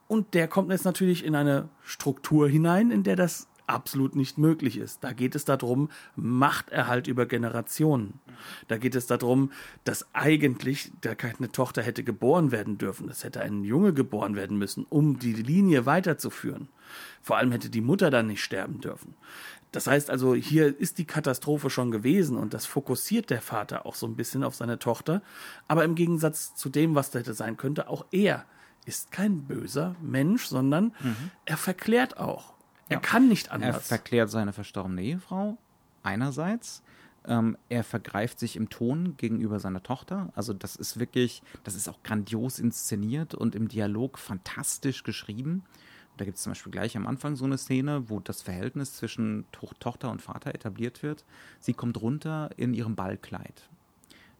[0.06, 4.76] Und der kommt jetzt natürlich in eine Struktur hinein, in der das absolut nicht möglich
[4.76, 5.02] ist.
[5.02, 8.20] Da geht es darum, Machterhalt über Generationen.
[8.68, 9.50] Da geht es darum,
[9.84, 13.08] dass eigentlich da keine Tochter hätte geboren werden dürfen.
[13.08, 16.68] Es hätte ein Junge geboren werden müssen, um die Linie weiterzuführen.
[17.22, 19.14] Vor allem hätte die Mutter dann nicht sterben dürfen.
[19.72, 23.96] Das heißt also, hier ist die Katastrophe schon gewesen und das fokussiert der Vater auch
[23.96, 25.20] so ein bisschen auf seine Tochter.
[25.66, 28.44] Aber im Gegensatz zu dem, was da hätte sein könnte, auch er
[28.84, 31.30] ist kein böser Mensch, sondern mhm.
[31.44, 32.53] er verklärt auch.
[32.88, 33.00] Er ja.
[33.00, 33.76] kann nicht anders.
[33.76, 35.56] Er verklärt seine verstorbene Ehefrau
[36.02, 36.82] einerseits.
[37.26, 40.30] Ähm, er vergreift sich im Ton gegenüber seiner Tochter.
[40.34, 45.64] Also das ist wirklich, das ist auch grandios inszeniert und im Dialog fantastisch geschrieben.
[46.16, 49.46] Da gibt es zum Beispiel gleich am Anfang so eine Szene, wo das Verhältnis zwischen
[49.52, 51.24] to Tochter und Vater etabliert wird.
[51.60, 53.68] Sie kommt runter in ihrem Ballkleid.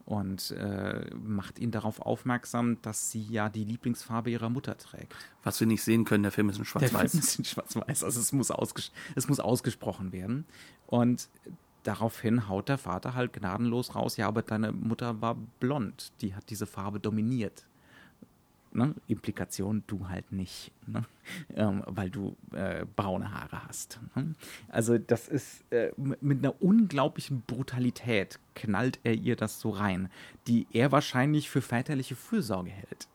[0.06, 5.14] Und äh, macht ihn darauf aufmerksam, dass sie ja die Lieblingsfarbe ihrer Mutter trägt.
[5.42, 7.10] Was wir nicht sehen können, der Film ist in Der Schwarz-Weiß.
[7.12, 10.44] Film ist in Schwarz-Weiß, also es muss, ausges es muss ausgesprochen werden.
[10.86, 11.28] Und
[11.84, 16.50] daraufhin haut der Vater halt gnadenlos raus, ja, aber deine Mutter war blond, die hat
[16.50, 17.66] diese Farbe dominiert.
[18.76, 18.94] Ne?
[19.06, 21.04] Implikation, du halt nicht, ne?
[21.54, 24.00] ähm, weil du äh, braune Haare hast.
[24.16, 24.34] Ne?
[24.68, 30.10] Also das ist äh, mit einer unglaublichen Brutalität knallt er ihr das so rein,
[30.48, 33.06] die er wahrscheinlich für väterliche Fürsorge hält.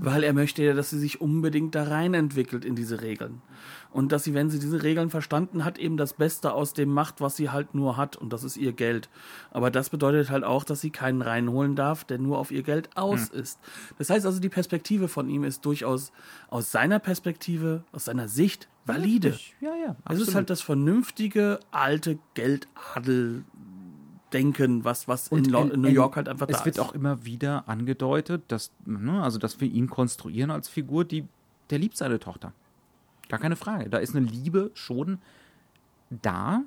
[0.00, 3.42] Weil er möchte ja, dass sie sich unbedingt da rein entwickelt in diese Regeln.
[3.90, 7.20] Und dass sie, wenn sie diese Regeln verstanden hat, eben das Beste aus dem macht,
[7.20, 8.16] was sie halt nur hat.
[8.16, 9.08] Und das ist ihr Geld.
[9.50, 12.90] Aber das bedeutet halt auch, dass sie keinen reinholen darf, der nur auf ihr Geld
[12.96, 13.58] aus ist.
[13.96, 16.12] Das heißt also, die Perspektive von ihm ist durchaus
[16.50, 19.38] aus seiner Perspektive, aus seiner Sicht valide.
[19.60, 19.96] Ja, ja.
[20.08, 23.44] Es ist halt das vernünftige, alte Geldadel.
[24.32, 26.80] Denken, was, was in, Lo- in New York halt einfach es da wird ist.
[26.82, 31.26] auch immer wieder angedeutet, dass, ne, also dass wir ihn konstruieren als Figur, die,
[31.70, 32.52] der liebt seine Tochter.
[33.28, 33.88] Gar keine Frage.
[33.90, 35.18] Da ist eine Liebe schon
[36.10, 36.62] da,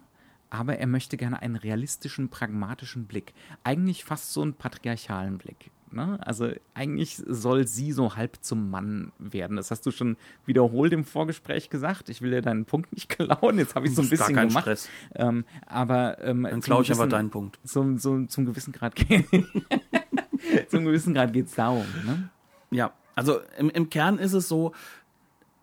[0.50, 3.34] aber er möchte gerne einen realistischen, pragmatischen Blick.
[3.64, 5.72] Eigentlich fast so einen patriarchalen Blick.
[5.94, 6.20] Ne?
[6.26, 9.58] Also eigentlich soll sie so halb zum Mann werden.
[9.58, 12.10] Das hast du schon wiederholt im Vorgespräch gesagt.
[12.10, 13.58] Ich will dir deinen Punkt nicht klauen.
[13.58, 14.64] Jetzt habe ich so ein Gar bisschen kein gemacht.
[14.64, 14.90] Stress.
[15.16, 17.60] Ähm, aber ähm, Dann zum klaue ich aber gewissen- deinen Punkt.
[17.66, 19.26] zum, zum, zum gewissen Grad geht
[20.70, 21.86] zum gewissen Grad geht es darum.
[22.06, 22.30] Ne?
[22.72, 24.74] Ja, also im, im Kern ist es so,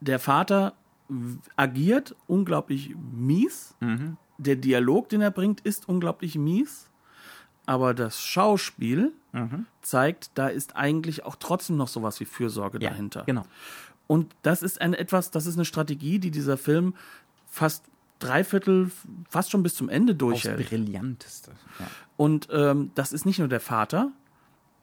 [0.01, 0.75] der Vater
[1.57, 3.75] agiert unglaublich mies.
[4.37, 6.91] Der Dialog, den er bringt, ist unglaublich mies.
[7.67, 9.13] Aber das Schauspiel
[9.83, 13.25] zeigt, da ist eigentlich auch trotzdem noch sowas wie Fürsorge dahinter.
[13.25, 13.45] Genau.
[14.07, 16.95] Und das ist ein etwas, das ist eine Strategie, die dieser Film
[17.47, 17.85] fast
[18.19, 18.91] dreiviertel,
[19.29, 20.69] fast schon bis zum Ende durchhält.
[20.69, 21.53] Brillanteste.
[21.79, 21.87] Ja.
[22.17, 24.11] Und ähm, das ist nicht nur der Vater,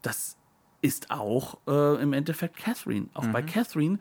[0.02, 0.38] das
[0.82, 3.08] ist auch äh, im Endeffekt Catherine.
[3.16, 4.00] Auch bei Catherine,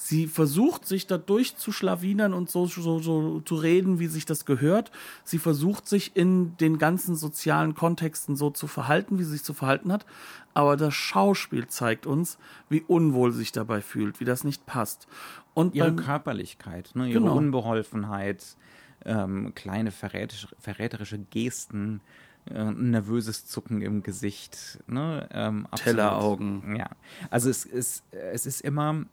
[0.00, 4.92] sie versucht sich da durchzuschlawinern und so, so, so zu reden, wie sich das gehört.
[5.24, 9.54] Sie versucht sich in den ganzen sozialen Kontexten so zu verhalten, wie sie sich zu
[9.54, 10.06] verhalten hat.
[10.54, 15.08] Aber das Schauspiel zeigt uns, wie unwohl sie sich dabei fühlt, wie das nicht passt.
[15.52, 17.08] Und Ihre beim- Körperlichkeit, ne?
[17.08, 17.36] ihre Genau.
[17.36, 18.56] Unbeholfenheit,
[19.04, 22.00] ähm, kleine verräterische, verräterische Gesten,
[22.48, 24.78] äh, nervöses Zucken im Gesicht.
[24.86, 25.28] Ne?
[25.32, 25.66] Ähm.
[25.74, 26.76] Telleraugen.
[26.76, 26.88] Ja,
[27.30, 29.04] also es ist, es ist immer,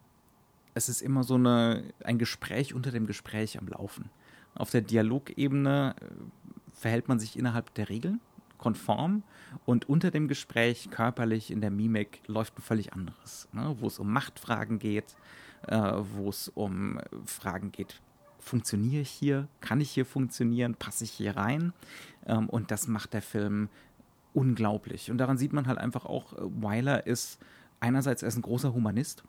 [0.75, 4.09] es ist immer so eine, ein Gespräch unter dem Gespräch am Laufen.
[4.53, 6.05] Auf der Dialogebene äh,
[6.73, 8.19] verhält man sich innerhalb der Regeln,
[8.57, 9.23] konform,
[9.65, 13.47] und unter dem Gespräch, körperlich, in der Mimik, läuft ein völlig anderes.
[13.53, 13.75] Ne?
[13.79, 15.15] Wo es um Machtfragen geht,
[15.67, 18.01] äh, wo es um Fragen geht,
[18.39, 21.73] funktioniere ich hier, kann ich hier funktionieren, passe ich hier rein?
[22.25, 23.69] Ähm, und das macht der Film
[24.33, 25.09] unglaublich.
[25.09, 27.39] Und daran sieht man halt einfach auch, äh, Weiler ist
[27.79, 29.23] einerseits er ist ein großer Humanist.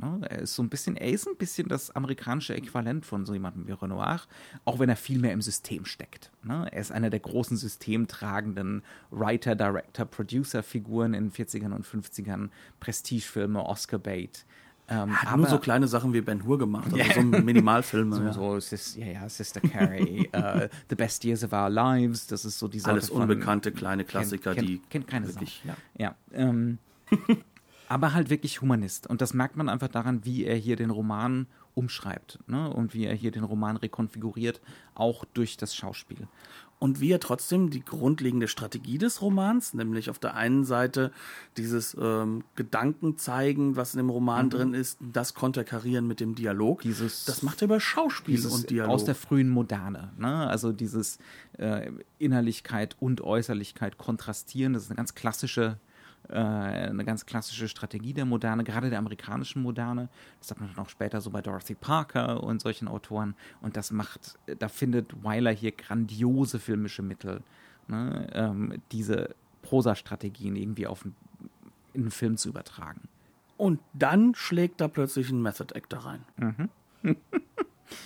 [0.00, 0.20] Ne?
[0.28, 3.66] Er ist so ein bisschen, er ist ein bisschen das amerikanische Äquivalent von so jemandem
[3.66, 4.20] wie Renoir,
[4.64, 6.30] auch wenn er viel mehr im System steckt.
[6.42, 6.68] Ne?
[6.70, 12.48] Er ist einer der großen systemtragenden Writer, Director, Producer-Figuren in den 40ern und 50ern,
[12.80, 14.46] Prestigefilme, Oscar-Bait.
[14.88, 18.16] Ähm, hat nur so kleine Sachen wie Ben Hur gemacht, also so Minimalfilme.
[18.16, 18.32] so, ja.
[18.32, 22.58] so Sis, ja, ja, Sister Carrie, äh, The Best Years of Our Lives, das ist
[22.58, 25.70] so die Sorte Alles von, unbekannte kleine Klassiker, kennt, die kennt, kennt keine wirklich, Sau.
[25.70, 25.76] ja.
[25.96, 26.78] Ja, ähm,
[27.90, 29.08] aber halt wirklich Humanist.
[29.08, 32.70] Und das merkt man einfach daran, wie er hier den Roman umschreibt ne?
[32.72, 34.60] und wie er hier den Roman rekonfiguriert,
[34.94, 36.28] auch durch das Schauspiel.
[36.78, 41.10] Und wie er trotzdem die grundlegende Strategie des Romans, nämlich auf der einen Seite
[41.56, 46.84] dieses ähm, Gedanken zeigen, was in dem Roman drin ist, das konterkarieren mit dem Dialog.
[46.84, 46.88] Mhm.
[46.90, 48.94] Dieses- das macht er über Schauspiel und Dialog.
[48.94, 50.12] aus der frühen Moderne.
[50.16, 50.46] Ne?
[50.46, 51.18] Also dieses
[51.58, 55.78] äh, Innerlichkeit und Äußerlichkeit kontrastieren, das ist eine ganz klassische
[56.38, 60.08] eine ganz klassische Strategie der Moderne, gerade der amerikanischen Moderne.
[60.38, 63.34] Das hat man dann auch später so bei Dorothy Parker und solchen Autoren.
[63.60, 67.42] Und das macht, da findet Weiler hier grandiose filmische Mittel,
[67.88, 68.28] ne?
[68.32, 71.14] ähm, diese Prosa-Strategien irgendwie auf einen,
[71.92, 73.02] in einen Film zu übertragen.
[73.56, 76.24] Und dann schlägt da plötzlich ein Method Actor rein.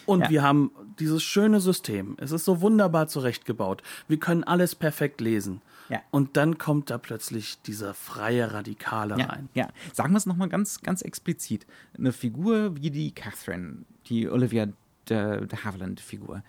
[0.06, 0.24] Und Mhm.
[0.24, 0.30] Ja.
[0.30, 2.16] wir haben dieses schöne System.
[2.18, 3.82] Es ist so wunderbar zurechtgebaut.
[4.08, 5.60] Wir können alles perfekt lesen.
[5.94, 6.02] Ja.
[6.10, 9.48] Und dann kommt da plötzlich dieser freie Radikale Ja, rein.
[9.54, 9.68] ja.
[9.92, 11.66] sagen wir es nochmal ganz, ganz explizit.
[11.96, 14.66] Eine Figur wie die Catherine, die Olivia
[15.08, 16.42] de, de Havilland-Figur.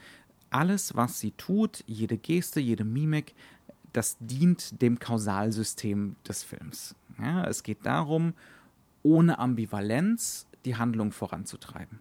[0.50, 3.36] Alles, was sie tut, jede Geste, jede Mimik,
[3.94, 6.96] das dient dem Kausalsystem des Films.
[7.22, 8.34] Ja, es geht darum,
[9.04, 12.00] ohne Ambivalenz die Handlung voranzutreiben.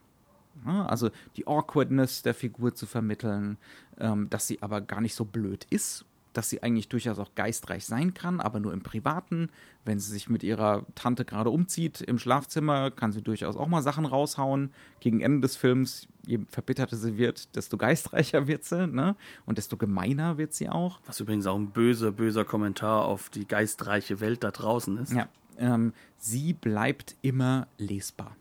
[0.65, 3.59] Ja, also die Awkwardness der Figur zu vermitteln,
[3.99, 7.87] ähm, dass sie aber gar nicht so blöd ist, dass sie eigentlich durchaus auch geistreich
[7.87, 9.51] sein kann, aber nur im Privaten.
[9.85, 13.83] Wenn sie sich mit ihrer Tante gerade umzieht im Schlafzimmer, kann sie durchaus auch mal
[13.83, 14.71] Sachen raushauen.
[15.01, 19.17] Gegen Ende des Films, je verbitterter sie wird, desto geistreicher wird sie, ne?
[19.47, 21.01] Und desto gemeiner wird sie auch.
[21.07, 25.13] Was übrigens auch ein böser, böser Kommentar auf die geistreiche Welt da draußen ist.
[25.13, 28.37] Ja, ähm, sie bleibt immer lesbar.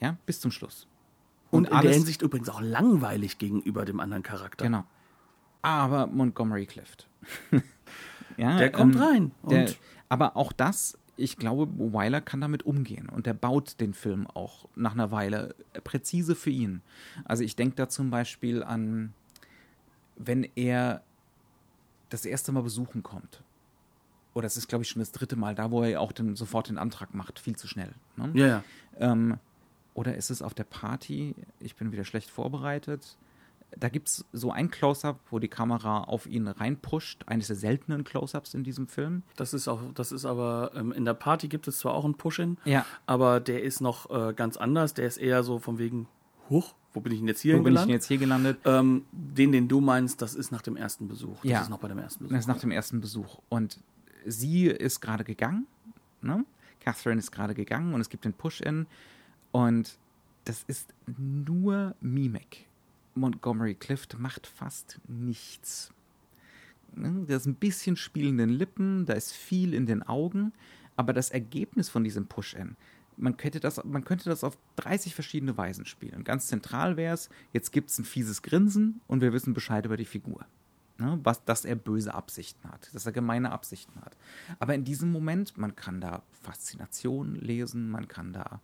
[0.00, 0.86] Ja, bis zum Schluss.
[1.50, 4.64] Und, in der Hinsicht übrigens auch langweilig gegenüber dem anderen Charakter.
[4.64, 4.84] Genau.
[5.62, 7.08] Aber Montgomery Clift.
[8.36, 9.32] ja, der kommt ähm, rein.
[9.42, 9.70] Der,
[10.08, 14.68] aber auch das, ich glaube, Weiler kann damit umgehen und der baut den Film auch
[14.74, 16.80] nach einer Weile präzise für ihn.
[17.24, 19.12] Also ich denke da zum Beispiel an,
[20.16, 21.02] wenn er
[22.08, 23.42] das erste Mal besuchen kommt.
[24.32, 26.68] Oder es ist, glaube ich, schon das dritte Mal, da wo er auch den, sofort
[26.68, 27.92] den Antrag macht, viel zu schnell.
[28.16, 28.30] Ne?
[28.34, 28.64] Ja, ja.
[28.98, 29.38] Ähm,
[29.94, 31.34] oder ist es auf der Party?
[31.58, 33.16] Ich bin wieder schlecht vorbereitet.
[33.76, 37.22] Da gibt es so ein Close-up, wo die Kamera auf ihn reinpusht.
[37.26, 39.22] Eines der seltenen Close-ups in diesem Film.
[39.36, 42.14] Das ist auch, das ist aber, ähm, in der Party gibt es zwar auch einen
[42.14, 42.84] Push-In, ja.
[43.06, 44.94] aber der ist noch äh, ganz anders.
[44.94, 46.08] Der ist eher so von wegen,
[46.48, 48.58] huch, wo bin ich denn jetzt hier Wo bin ich denn jetzt hier gelandet?
[48.64, 51.36] Ähm, den, den du meinst, das ist nach dem ersten Besuch.
[51.42, 51.62] Das ja.
[51.62, 52.34] ist noch bei dem ersten Besuch.
[52.34, 53.38] Das ist nach dem ersten Besuch.
[53.48, 53.78] Und
[54.26, 55.66] sie ist gerade gegangen.
[56.20, 56.44] Ne?
[56.80, 58.86] Catherine ist gerade gegangen und es gibt den Push-In.
[59.52, 59.98] Und
[60.44, 62.66] das ist nur Mimik.
[63.14, 65.92] Montgomery Clift macht fast nichts.
[66.94, 70.52] Ne, da ist ein bisschen spielenden Lippen, da ist viel in den Augen,
[70.96, 72.76] aber das Ergebnis von diesem Push-In,
[73.16, 76.24] man könnte, das, man könnte das auf 30 verschiedene Weisen spielen.
[76.24, 79.96] Ganz zentral wäre es, jetzt gibt es ein fieses Grinsen und wir wissen Bescheid über
[79.96, 80.46] die Figur.
[80.98, 84.16] Ne, was, dass er böse Absichten hat, dass er gemeine Absichten hat.
[84.58, 88.60] Aber in diesem Moment, man kann da Faszination lesen, man kann da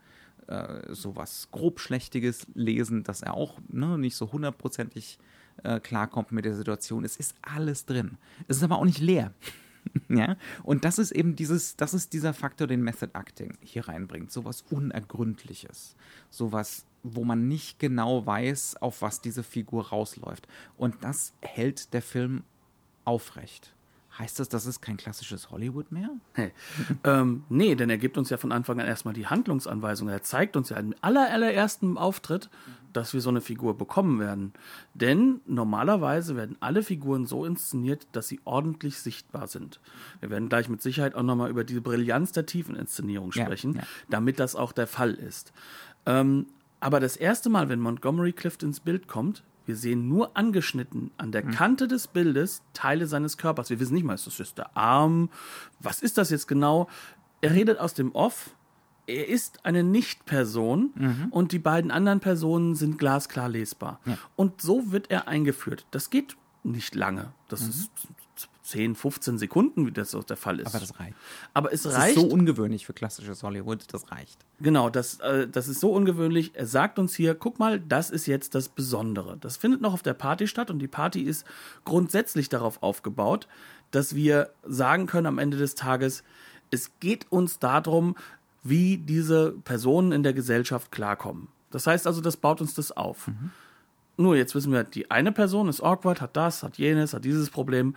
[0.47, 5.19] äh, sowas grobschlächtiges lesen, dass er auch ne, nicht so hundertprozentig
[5.63, 7.05] äh, klarkommt mit der Situation.
[7.05, 8.19] Es ist alles drin.
[8.49, 9.33] Es ist aber auch nicht leer.
[10.09, 10.37] ja?
[10.63, 14.31] Und das ist eben dieses, das ist dieser Faktor, den Method Acting hier reinbringt.
[14.31, 15.97] Sowas Unergründliches.
[16.31, 20.47] Sowas, wo man nicht genau weiß, auf was diese Figur rausläuft.
[20.77, 22.43] Und das hält der Film
[23.05, 23.76] aufrecht.
[24.19, 26.09] Heißt das, das ist kein klassisches Hollywood mehr?
[26.33, 26.53] Hey.
[27.05, 30.09] ähm, nee, denn er gibt uns ja von Anfang an erstmal die Handlungsanweisung.
[30.09, 32.49] Er zeigt uns ja im aller, allerersten Auftritt,
[32.95, 34.55] dass wir so eine Figur bekommen werden.
[34.95, 39.81] Denn normalerweise werden alle Figuren so inszeniert, dass sie ordentlich sichtbar sind.
[40.21, 43.87] Wir werden gleich mit Sicherheit auch nochmal über diese Brillanz der Tiefeninszenierung sprechen, ja, ja.
[44.09, 45.53] damit das auch der Fall ist.
[46.07, 46.47] Ähm,
[46.81, 51.33] aber das erste Mal, wenn Montgomery Clift ins Bild kommt, wir sehen nur angeschnitten an
[51.33, 51.51] der hm.
[51.51, 53.69] Kante des Bildes Teile seines Körpers.
[53.71, 55.29] Wir wissen nicht mal, ist das jetzt der Arm?
[55.81, 56.89] Was ist das jetzt genau?
[57.41, 58.51] Er redet aus dem Off.
[59.07, 61.27] Er ist eine Nicht-Person mhm.
[61.31, 64.01] und die beiden anderen Personen sind glasklar lesbar.
[64.05, 64.19] Ja.
[64.35, 65.87] Und so wird er eingeführt.
[65.93, 67.33] Das geht nicht lange.
[67.49, 67.69] Das mhm.
[67.69, 67.91] ist
[68.67, 70.69] 10, 15 Sekunden, wie das auch der Fall ist.
[70.69, 71.17] Aber das reicht.
[71.55, 72.17] Aber es das reicht.
[72.17, 74.39] ist so ungewöhnlich für klassisches Hollywood, das reicht.
[74.61, 76.53] Genau, das, äh, das ist so ungewöhnlich.
[76.55, 79.37] Er sagt uns hier, guck mal, das ist jetzt das Besondere.
[79.41, 81.47] Das findet noch auf der Party statt und die Party ist
[81.85, 83.47] grundsätzlich darauf aufgebaut,
[83.91, 86.25] dass wir sagen können am Ende des Tages,
[86.71, 88.17] es geht uns darum,
[88.65, 91.49] wie diese Personen in der Gesellschaft klarkommen.
[91.71, 93.29] Das heißt also, das baut uns das auf.
[93.29, 93.51] Mhm.
[94.17, 97.51] Nur jetzt wissen wir, die eine Person ist awkward, hat das, hat jenes, hat dieses
[97.51, 97.95] Problem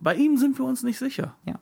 [0.00, 1.34] bei ihm sind wir uns nicht sicher.
[1.44, 1.60] Ja.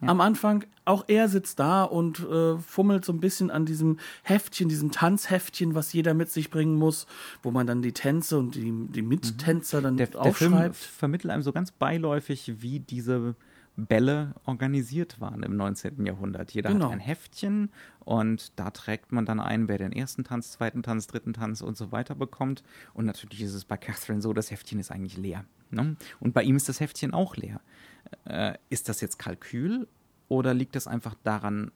[0.00, 0.08] Ja.
[0.08, 4.68] Am Anfang, auch er sitzt da und äh, fummelt so ein bisschen an diesem Heftchen,
[4.68, 7.06] diesem Tanzheftchen, was jeder mit sich bringen muss,
[7.42, 10.40] wo man dann die Tänze und die, die Mittänzer dann der, aufschreibt.
[10.40, 13.34] Der Film vermittelt einem so ganz beiläufig, wie diese
[13.76, 16.06] Bälle organisiert waren im 19.
[16.06, 16.52] Jahrhundert.
[16.52, 16.86] Jeder genau.
[16.86, 21.08] hat ein Heftchen und da trägt man dann ein, wer den ersten Tanz, zweiten Tanz,
[21.08, 22.62] dritten Tanz und so weiter bekommt.
[22.94, 25.44] Und natürlich ist es bei Catherine so, das Heftchen ist eigentlich leer.
[25.70, 25.96] Ne?
[26.20, 27.60] Und bei ihm ist das Heftchen auch leer.
[28.24, 29.86] Äh, ist das jetzt Kalkül
[30.28, 31.70] oder liegt das einfach daran,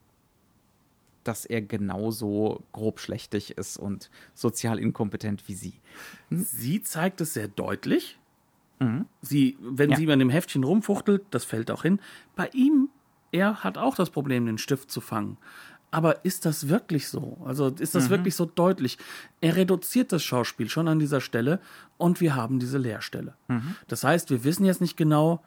[1.23, 5.73] dass er genauso grobschlächtig ist und sozial inkompetent wie sie?
[6.29, 6.43] Hm?
[6.43, 8.19] Sie zeigt es sehr deutlich.
[8.79, 9.05] Mhm.
[9.21, 9.97] Sie, wenn ja.
[9.97, 11.99] sie bei dem Heftchen rumfuchtelt, das fällt auch hin.
[12.35, 12.89] Bei ihm,
[13.31, 15.37] er hat auch das Problem, den Stift zu fangen.
[15.93, 17.37] Aber ist das wirklich so?
[17.45, 18.09] Also ist das mhm.
[18.09, 18.97] wirklich so deutlich?
[19.41, 21.59] Er reduziert das Schauspiel schon an dieser Stelle
[21.97, 23.35] und wir haben diese Leerstelle.
[23.47, 23.75] Mhm.
[23.87, 25.43] Das heißt, wir wissen jetzt nicht genau,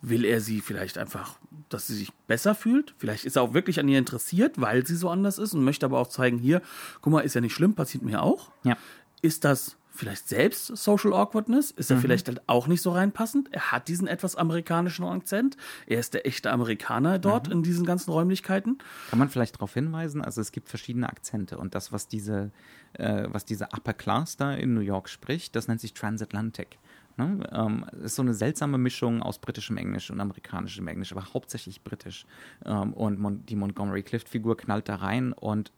[0.00, 1.38] will er sie vielleicht einfach,
[1.70, 2.94] dass sie sich besser fühlt?
[2.98, 5.86] Vielleicht ist er auch wirklich an ihr interessiert, weil sie so anders ist und möchte
[5.86, 6.62] aber auch zeigen, hier,
[7.00, 8.52] guck mal, ist ja nicht schlimm, passiert mir auch.
[8.62, 8.76] Ja.
[9.22, 11.70] Ist das vielleicht selbst Social Awkwardness?
[11.70, 12.00] Ist er mhm.
[12.00, 13.48] vielleicht halt auch nicht so reinpassend?
[13.52, 15.56] Er hat diesen etwas amerikanischen Akzent.
[15.86, 17.52] Er ist der echte Amerikaner dort mhm.
[17.54, 18.78] in diesen ganzen Räumlichkeiten.
[19.10, 20.22] Kann man vielleicht darauf hinweisen?
[20.22, 22.50] Also es gibt verschiedene Akzente und das, was diese,
[22.94, 26.78] äh, was diese Upper Class da in New York spricht, das nennt sich Transatlantic.
[27.16, 27.48] Ne?
[27.52, 32.26] Ähm, ist so eine seltsame Mischung aus britischem Englisch und amerikanischem Englisch, aber hauptsächlich britisch.
[32.64, 35.70] Ähm, und Mon die Montgomery Clift-Figur knallt da rein und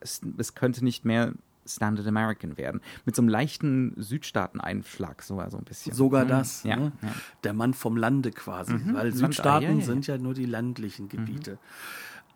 [0.00, 1.32] es, es könnte nicht mehr
[1.68, 2.80] Standard American werden.
[3.04, 5.92] Mit so einem leichten Südstaaten-Einschlag, sogar so ein bisschen.
[5.94, 6.62] Sogar das.
[6.64, 6.92] Ja, ne?
[7.02, 7.08] ja.
[7.44, 8.72] Der Mann vom Lande quasi.
[8.74, 8.94] Mhm.
[8.94, 11.58] Weil Land- Südstaaten ja, ja, sind ja nur die ländlichen Gebiete.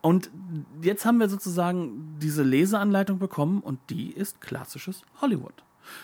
[0.00, 0.30] Und
[0.82, 5.54] jetzt haben wir sozusagen diese Leseanleitung bekommen und die ist klassisches Hollywood.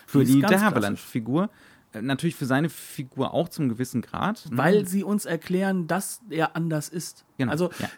[0.07, 0.57] Für die De.
[0.57, 1.49] Havilland-Figur.
[1.93, 4.47] äh, Natürlich für seine Figur auch zum gewissen Grad.
[4.49, 4.57] ne?
[4.57, 7.25] Weil sie uns erklären, dass er anders ist.
[7.37, 7.89] Genau, Also ja.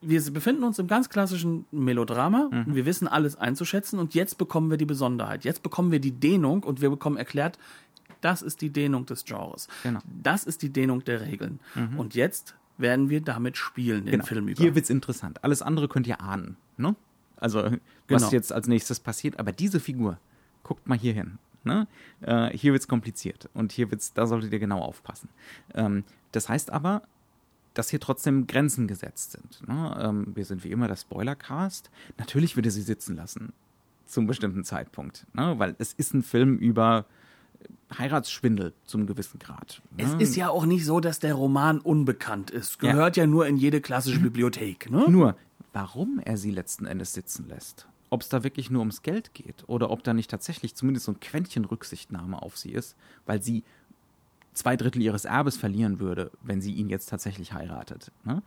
[0.00, 2.48] Wir befinden uns im ganz klassischen Melodrama.
[2.50, 2.74] Mhm.
[2.74, 5.44] Wir wissen alles einzuschätzen und jetzt bekommen wir die Besonderheit.
[5.44, 7.58] Jetzt bekommen wir die Dehnung und wir bekommen erklärt,
[8.20, 9.68] das ist die Dehnung des Genres.
[9.82, 10.00] Genau.
[10.22, 11.60] Das ist die Dehnung der Regeln.
[11.96, 14.24] Und jetzt werden wir damit spielen, den Genau.
[14.24, 14.60] Film über.
[14.60, 15.42] Hier wird's interessant.
[15.44, 16.56] Alles andere könnt ihr ahnen.
[16.76, 16.94] Ne?
[17.36, 18.30] Also, was Genau.
[18.32, 19.38] jetzt als nächstes passiert.
[19.38, 20.18] Aber diese Figur,
[20.62, 21.38] guckt mal hier hin.
[21.64, 21.86] Ne?
[22.20, 23.48] Äh, hier wird's kompliziert.
[23.54, 25.28] Und hier wird's, da solltet ihr genau aufpassen.
[25.74, 27.02] Ähm, das heißt aber,
[27.76, 29.68] dass hier trotzdem Grenzen gesetzt sind.
[29.68, 29.96] Ne?
[30.00, 31.90] Ähm, wir sind wie immer der Spoilercast.
[32.18, 33.52] Natürlich würde sie sitzen lassen.
[34.06, 35.26] Zum bestimmten Zeitpunkt.
[35.34, 35.54] Ne?
[35.58, 37.04] Weil es ist ein Film über
[37.96, 39.82] Heiratsschwindel zum gewissen Grad.
[39.96, 40.04] Ne?
[40.04, 42.78] es ist ja auch nicht so, dass der Roman unbekannt ist.
[42.78, 44.90] Gehört ja, nur in jede klassische Bibliothek.
[44.90, 45.04] Ne?
[45.08, 45.36] Nur,
[45.72, 47.86] warum er sie letzten Endes sitzen lässt.
[48.08, 51.12] Ob es da wirklich nur ums Geld geht oder ob da nicht tatsächlich zumindest so
[51.12, 53.64] ein Quäntchen Rücksichtnahme auf sie ist, weil sie
[54.56, 58.10] zwei Drittel ihres Erbes verlieren würde, wenn sie ihn jetzt tatsächlich heiratet.
[58.24, 58.42] Ne?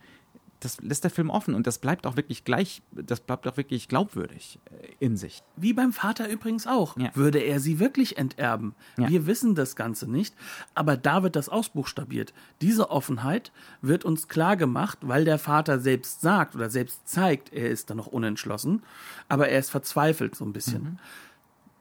[0.59, 3.87] Das lässt der Film offen und das bleibt auch wirklich gleich, das bleibt auch wirklich
[3.87, 5.41] glaubwürdig äh, in sich.
[5.55, 6.97] Wie beim Vater übrigens auch.
[6.97, 7.15] Ja.
[7.15, 8.75] Würde er sie wirklich enterben?
[8.97, 9.07] Ja.
[9.07, 10.35] Wir wissen das Ganze nicht,
[10.75, 12.33] aber da wird das ausbuchstabiert.
[12.61, 17.69] Diese Offenheit wird uns klar gemacht, weil der Vater selbst sagt oder selbst zeigt, er
[17.69, 18.83] ist da noch unentschlossen,
[19.29, 20.99] aber er ist verzweifelt so ein bisschen.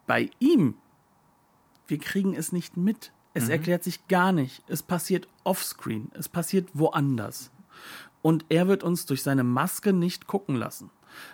[0.07, 0.75] Bei ihm,
[1.89, 3.13] wir kriegen es nicht mit.
[3.39, 4.63] Es erklärt sich gar nicht.
[4.69, 6.11] Es passiert offscreen.
[6.15, 7.51] Es passiert woanders.
[8.23, 10.91] Und er wird uns durch seine Maske nicht gucken lassen.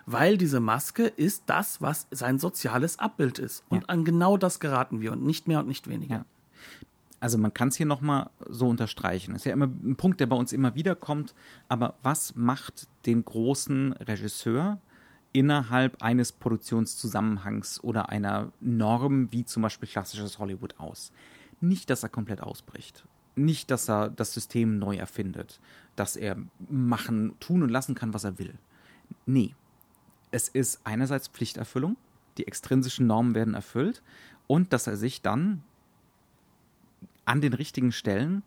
[0.06, 3.64] Weil diese Maske ist das, was sein soziales Abbild ist.
[3.68, 6.14] Und an genau das geraten wir und nicht mehr und nicht weniger.
[6.16, 6.24] Ja.
[7.20, 9.34] Also man kann es hier nochmal so unterstreichen.
[9.34, 11.34] Ist ja immer ein Punkt, der bei uns immer wieder kommt.
[11.68, 14.78] Aber was macht den großen Regisseur
[15.32, 21.12] innerhalb eines Produktionszusammenhangs oder einer Norm wie zum Beispiel klassisches Hollywood aus?
[21.64, 23.05] Nicht, dass er komplett ausbricht.
[23.37, 25.61] Nicht, dass er das System neu erfindet.
[25.96, 26.37] Dass er
[26.68, 28.55] machen, tun und lassen kann, was er will.
[29.24, 29.55] Nee.
[30.31, 31.96] Es ist einerseits Pflichterfüllung.
[32.37, 34.03] Die extrinsischen Normen werden erfüllt.
[34.46, 35.62] Und dass er sich dann
[37.24, 38.42] an den richtigen Stellen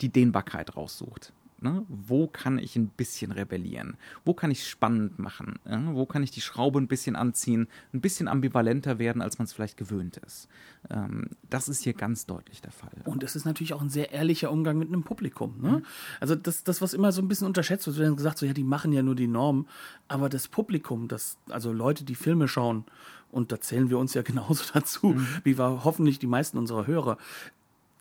[0.00, 1.32] die Dehnbarkeit raussucht.
[1.66, 1.84] Ne?
[1.88, 3.96] Wo kann ich ein bisschen rebellieren?
[4.24, 5.58] Wo kann ich spannend machen?
[5.68, 5.82] Ja?
[5.94, 7.66] Wo kann ich die Schraube ein bisschen anziehen?
[7.92, 10.48] Ein bisschen ambivalenter werden, als man es vielleicht gewöhnt ist.
[10.90, 12.92] Ähm, das ist hier ganz deutlich der Fall.
[13.04, 15.60] Und es ist natürlich auch ein sehr ehrlicher Umgang mit einem Publikum.
[15.60, 15.82] Ne?
[16.20, 18.52] Also das, das, was immer so ein bisschen unterschätzt wird, wird dann gesagt, so ja,
[18.52, 19.66] die machen ja nur die Norm.
[20.06, 22.84] Aber das Publikum, das, also Leute, die Filme schauen,
[23.32, 27.18] und da zählen wir uns ja genauso dazu, wie wir hoffentlich die meisten unserer Hörer,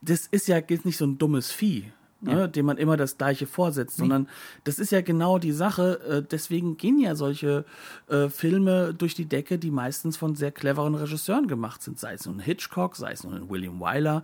[0.01, 1.91] das ist ja jetzt nicht so ein dummes Vieh.
[2.25, 4.27] Ne, dem man immer das Gleiche vorsetzt, sondern
[4.63, 5.99] das ist ja genau die Sache.
[6.09, 7.65] Äh, deswegen gehen ja solche
[8.07, 11.99] äh, Filme durch die Decke, die meistens von sehr cleveren Regisseuren gemacht sind.
[11.99, 14.23] Sei es nun Hitchcock, sei es nun William Wyler,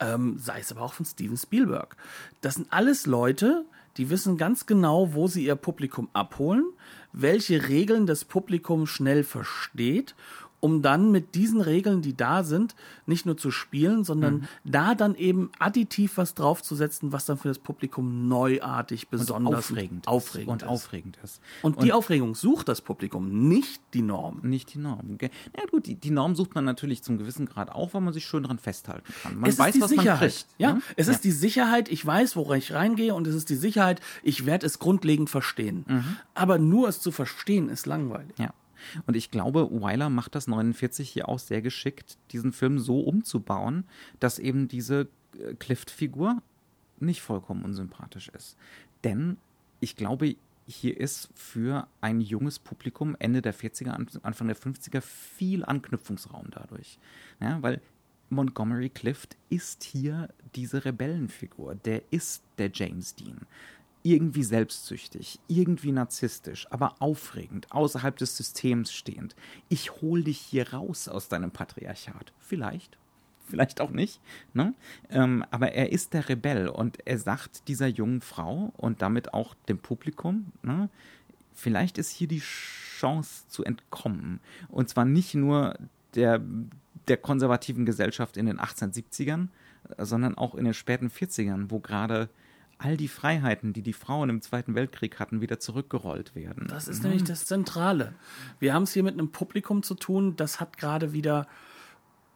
[0.00, 1.96] ähm, sei es aber auch von Steven Spielberg.
[2.40, 3.64] Das sind alles Leute,
[3.96, 6.64] die wissen ganz genau, wo sie ihr Publikum abholen,
[7.12, 10.14] welche Regeln das Publikum schnell versteht
[10.62, 14.48] um dann mit diesen Regeln, die da sind, nicht nur zu spielen, sondern Mhm.
[14.64, 20.48] da dann eben additiv was draufzusetzen, was dann für das Publikum neuartig, besonders aufregend, aufregend
[20.50, 20.68] und ist.
[20.68, 21.40] aufregend ist.
[21.62, 24.38] Und, die Aufregung sucht das Publikum, nicht die Norm.
[24.44, 25.18] nicht die Norm.
[25.20, 28.24] Na gut, die, die Norm sucht man natürlich zum gewissen Grad auch, weil man sich
[28.24, 29.36] schön dran festhalten kann.
[29.40, 30.20] Man es weiß, ist die was man Sicherheit.
[30.32, 30.46] kriegt.
[30.58, 30.82] ja, ne?
[30.96, 34.46] es ist die Sicherheit, ich weiß, woran ich reingehe und es ist die Sicherheit, ich
[34.46, 35.84] werde es grundlegend verstehen.
[35.88, 36.16] Mhm.
[36.34, 38.38] Aber nur es zu verstehen ist langweilig.
[38.38, 38.54] Ja.
[39.06, 43.84] Und ich glaube, Weiler macht das 49 hier auch sehr geschickt, diesen Film so umzubauen,
[44.20, 46.42] dass eben diese äh, Clift-Figur
[47.00, 48.56] nicht vollkommen unsympathisch ist.
[49.04, 49.36] Denn
[49.80, 55.00] ich glaube, hier ist für ein junges Publikum Ende der 40er, An- Anfang der 50er
[55.00, 56.98] viel Anknüpfungsraum dadurch.
[57.40, 57.80] Ja, weil
[58.30, 61.74] Montgomery Clift ist hier diese Rebellenfigur.
[61.74, 63.40] Der ist der James Dean
[64.02, 69.36] irgendwie selbstsüchtig, irgendwie narzisstisch, aber aufregend, außerhalb des Systems stehend.
[69.68, 72.32] Ich hol dich hier raus aus deinem Patriarchat.
[72.40, 72.98] Vielleicht,
[73.48, 74.20] vielleicht auch nicht.
[74.54, 74.74] Ne?
[75.10, 79.54] Ähm, aber er ist der Rebell und er sagt dieser jungen Frau und damit auch
[79.68, 80.88] dem Publikum, ne,
[81.54, 84.40] vielleicht ist hier die Chance zu entkommen.
[84.68, 85.76] Und zwar nicht nur
[86.14, 86.42] der
[87.08, 89.48] der konservativen Gesellschaft in den 1870ern,
[89.96, 92.28] äh, sondern auch in den späten 40ern, wo gerade
[92.82, 96.66] all die Freiheiten, die die Frauen im Zweiten Weltkrieg hatten, wieder zurückgerollt werden.
[96.68, 97.10] Das ist mhm.
[97.10, 98.14] nämlich das Zentrale.
[98.58, 101.46] Wir haben es hier mit einem Publikum zu tun, das hat gerade wieder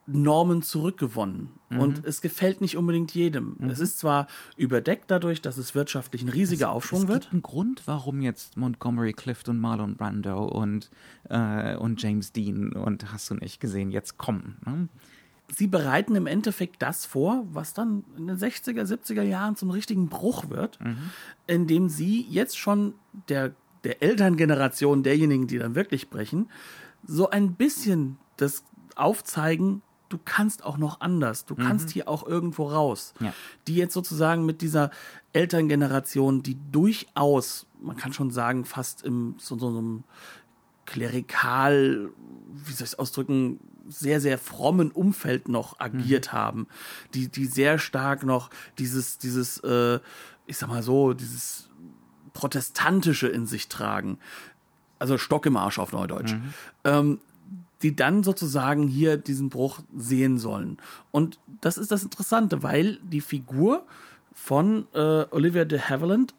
[0.06, 1.50] Normen zurückgewonnen.
[1.68, 1.78] Mhm.
[1.80, 3.56] Und es gefällt nicht unbedingt jedem.
[3.58, 3.70] Mhm.
[3.70, 7.18] Es ist zwar überdeckt dadurch, dass es wirtschaftlich ein riesiger es, Aufschwung es wird.
[7.18, 10.90] Es gibt einen Grund, warum jetzt Montgomery Clift und Marlon Brando und,
[11.28, 14.58] äh, und James Dean und hast du nicht gesehen, jetzt kommen.
[14.64, 14.88] Ne?
[15.48, 20.08] Sie bereiten im Endeffekt das vor, was dann in den 60er, 70er Jahren zum richtigen
[20.08, 21.10] Bruch wird, mhm.
[21.46, 22.94] indem sie jetzt schon
[23.28, 26.50] der, der Elterngeneration derjenigen, die dann wirklich brechen,
[27.04, 28.64] so ein bisschen das
[28.96, 31.92] aufzeigen, du kannst auch noch anders, du kannst mhm.
[31.92, 33.14] hier auch irgendwo raus.
[33.20, 33.32] Ja.
[33.66, 34.90] Die jetzt sozusagen mit dieser
[35.32, 40.04] Elterngeneration, die durchaus, man kann schon sagen, fast im so, so einem
[40.86, 42.10] klerikal,
[42.48, 46.36] wie soll ich es ausdrücken, sehr, sehr frommen Umfeld noch agiert mhm.
[46.36, 46.66] haben,
[47.14, 49.98] die, die sehr stark noch dieses, dieses, äh,
[50.46, 51.68] ich sag mal so, dieses
[52.32, 54.18] Protestantische in sich tragen.
[54.98, 56.34] Also Stock im Arsch auf Neudeutsch.
[56.34, 56.54] Mhm.
[56.84, 57.18] Ähm,
[57.82, 60.78] die dann sozusagen hier diesen Bruch sehen sollen.
[61.10, 63.84] Und das ist das Interessante, weil die Figur
[64.32, 66.34] von äh, Olivia de Havilland,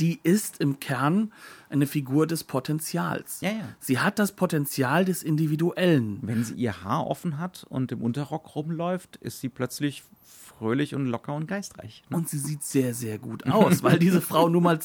[0.00, 1.32] die ist im Kern
[1.68, 3.40] eine Figur des Potenzials.
[3.40, 3.68] Ja, ja.
[3.80, 6.18] Sie hat das Potenzial des Individuellen.
[6.22, 11.06] Wenn sie ihr Haar offen hat und im Unterrock rumläuft, ist sie plötzlich fröhlich und
[11.06, 12.02] locker und geistreich.
[12.08, 12.16] Ne?
[12.16, 14.78] Und sie sieht sehr, sehr gut aus, weil diese Frau nun mal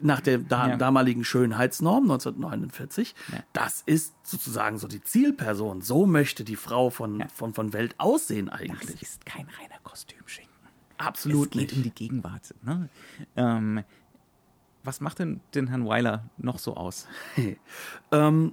[0.00, 0.76] nach der da ja.
[0.76, 3.38] damaligen Schönheitsnorm 1949, ja.
[3.52, 5.82] das ist sozusagen so die Zielperson.
[5.82, 7.28] So möchte die Frau von, ja.
[7.28, 8.92] von, von Welt aussehen eigentlich.
[8.92, 10.54] Das ist kein reiner Kostümschinken.
[10.98, 11.76] Absolut es geht nicht.
[11.76, 12.54] um die Gegenwart.
[12.62, 12.88] Ne?
[13.36, 13.84] Ähm,
[14.86, 17.06] was macht denn den Herrn Weiler noch so aus?
[18.12, 18.52] ähm,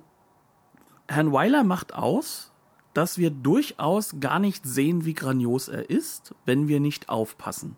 [1.08, 2.52] Herrn Weiler macht aus,
[2.94, 7.78] dass wir durchaus gar nicht sehen, wie grandios er ist, wenn wir nicht aufpassen.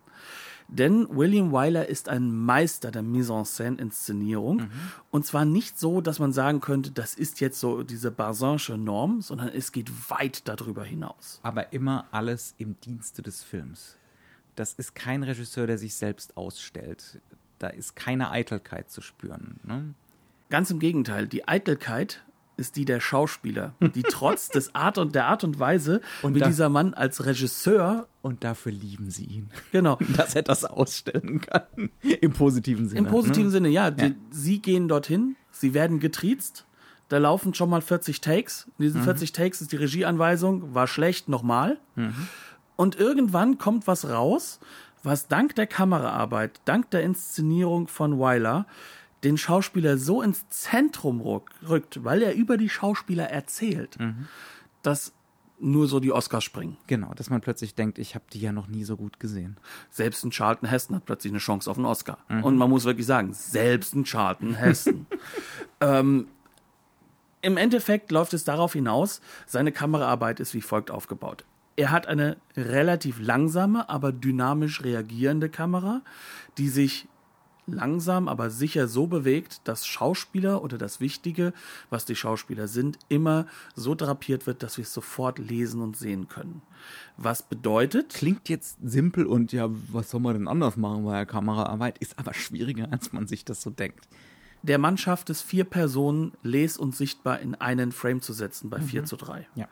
[0.67, 4.57] Denn William Wyler ist ein Meister der Mise-en-Scène-Inszenierung.
[4.57, 4.71] Mhm.
[5.11, 9.21] Und zwar nicht so, dass man sagen könnte, das ist jetzt so diese Barzanche Norm,
[9.21, 11.39] sondern es geht weit darüber hinaus.
[11.43, 13.97] Aber immer alles im Dienste des Films.
[14.55, 17.21] Das ist kein Regisseur, der sich selbst ausstellt.
[17.59, 19.59] Da ist keine Eitelkeit zu spüren.
[19.63, 19.93] Ne?
[20.49, 21.27] Ganz im Gegenteil.
[21.27, 22.23] Die Eitelkeit
[22.57, 26.41] ist die der Schauspieler, die trotz des Art und der Art und Weise, und wie
[26.41, 29.49] dieser Mann als Regisseur und dafür lieben sie ihn.
[29.71, 32.99] Genau, dass er das ausstellen kann im positiven Sinne.
[32.99, 33.51] Im positiven ne?
[33.51, 34.11] Sinne, ja, die, ja.
[34.31, 36.65] Sie gehen dorthin, sie werden getriezt.
[37.07, 38.67] Da laufen schon mal 40 Takes.
[38.79, 39.05] In diesen mhm.
[39.05, 41.77] 40 Takes ist die Regieanweisung, war schlecht, nochmal.
[41.95, 42.15] Mhm.
[42.77, 44.59] Und irgendwann kommt was raus,
[45.05, 48.65] was dank der Kameraarbeit, dank der Inszenierung von Weiler
[49.23, 54.27] den Schauspieler so ins Zentrum rückt, weil er über die Schauspieler erzählt, mhm.
[54.83, 55.13] dass
[55.59, 56.77] nur so die Oscars springen.
[56.87, 59.57] Genau, dass man plötzlich denkt, ich habe die ja noch nie so gut gesehen.
[59.89, 62.19] Selbst ein Charlton Heston hat plötzlich eine Chance auf einen Oscar.
[62.29, 62.43] Mhm.
[62.43, 65.07] Und man muss wirklich sagen, selbst ein Charlton Heston.
[65.81, 66.27] ähm,
[67.41, 71.45] Im Endeffekt läuft es darauf hinaus, seine Kameraarbeit ist wie folgt aufgebaut.
[71.75, 76.01] Er hat eine relativ langsame, aber dynamisch reagierende Kamera,
[76.57, 77.07] die sich
[77.67, 81.53] langsam, aber sicher so bewegt, dass Schauspieler oder das Wichtige,
[81.89, 86.27] was die Schauspieler sind, immer so drapiert wird, dass wir es sofort lesen und sehen
[86.27, 86.61] können.
[87.17, 88.13] Was bedeutet?
[88.13, 92.19] Klingt jetzt simpel und ja, was soll man denn anders machen bei der Kameraarbeit, ist
[92.19, 94.07] aber schwieriger, als man sich das so denkt
[94.65, 98.79] der Mann schafft es, vier Personen les- und sichtbar in einen Frame zu setzen bei
[98.79, 98.85] mhm.
[98.85, 99.47] 4 zu 3.
[99.53, 99.67] Ja.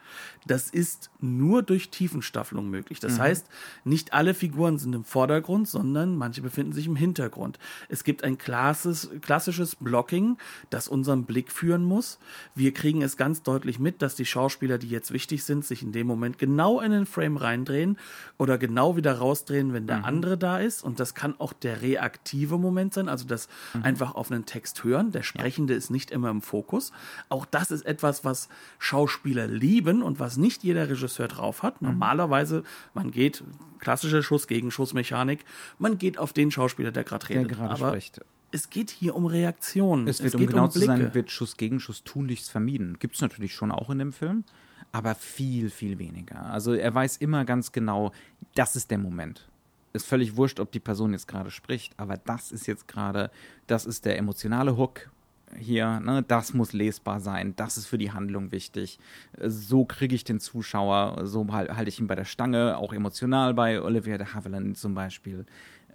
[0.45, 2.99] Das ist nur durch Tiefenstaffelung möglich.
[2.99, 3.21] Das mhm.
[3.21, 3.47] heißt,
[3.85, 7.57] nicht alle Figuren sind im Vordergrund, sondern manche befinden sich im Hintergrund.
[7.89, 10.37] Es gibt ein klasses, klassisches Blocking,
[10.69, 12.19] das unseren Blick führen muss.
[12.53, 15.91] Wir kriegen es ganz deutlich mit, dass die Schauspieler, die jetzt wichtig sind, sich in
[15.91, 17.97] dem Moment genau in den Frame reindrehen
[18.37, 20.05] oder genau wieder rausdrehen, wenn der mhm.
[20.05, 20.83] andere da ist.
[20.83, 23.83] Und das kann auch der reaktive Moment sein, also das mhm.
[23.83, 25.11] einfach auf einen Text hören.
[25.11, 25.77] Der Sprechende ja.
[25.77, 26.91] ist nicht immer im Fokus.
[27.29, 31.81] Auch das ist etwas, was Schauspieler lieben und was nicht jeder Regisseur drauf hat.
[31.81, 31.89] Mhm.
[31.89, 32.63] Normalerweise,
[32.93, 33.43] man geht,
[33.79, 35.45] klassische Schuss-Gegenschuss-Mechanik,
[35.79, 37.51] man geht auf den Schauspieler, der gerade redet.
[37.51, 38.21] Der gerade spricht
[38.53, 40.07] es geht hier um Reaktionen.
[40.07, 42.99] Es wird, es um genau um zu sein, wird Schuss gegen Schuss tunlichst vermieden.
[42.99, 44.43] Gibt es natürlich schon auch in dem Film,
[44.91, 46.45] aber viel, viel weniger.
[46.45, 48.11] Also er weiß immer ganz genau,
[48.53, 49.49] das ist der Moment
[49.93, 53.31] ist völlig wurscht, ob die Person jetzt gerade spricht, aber das ist jetzt gerade,
[53.67, 55.09] das ist der emotionale Hook
[55.57, 58.99] hier, ne, das muss lesbar sein, das ist für die Handlung wichtig.
[59.39, 63.53] So kriege ich den Zuschauer, so halte halt ich ihn bei der Stange, auch emotional
[63.53, 65.45] bei Olivia de Havilland zum Beispiel.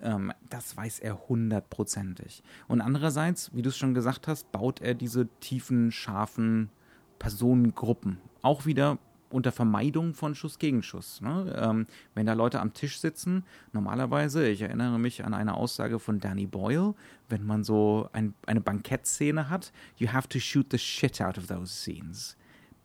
[0.03, 2.43] Ähm, das weiß er hundertprozentig.
[2.69, 6.71] Und andererseits, wie du es schon gesagt hast, baut er diese tiefen, scharfen
[7.19, 8.19] Personengruppen.
[8.43, 8.99] Auch wieder
[9.31, 11.21] unter Vermeidung von Schuss gegen Schuss.
[11.21, 11.55] Ne?
[11.57, 16.21] Ähm, wenn da Leute am Tisch sitzen, normalerweise, ich erinnere mich an eine Aussage von
[16.21, 16.95] Danny Boyle,
[17.29, 21.47] wenn man so ein, eine Bankettszene hat, you have to shoot the shit out of
[21.47, 22.37] those scenes.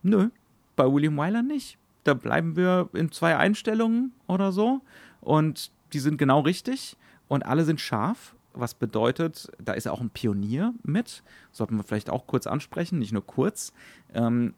[0.02, 0.30] Nö,
[0.76, 1.78] bei William Wyler nicht.
[2.04, 4.82] Da bleiben wir in zwei Einstellungen oder so
[5.22, 6.98] und die sind genau richtig
[7.30, 11.84] und alle sind scharf was bedeutet, da ist er auch ein Pionier mit, sollten wir
[11.84, 13.74] vielleicht auch kurz ansprechen, nicht nur kurz.
[14.14, 14.54] Ähm,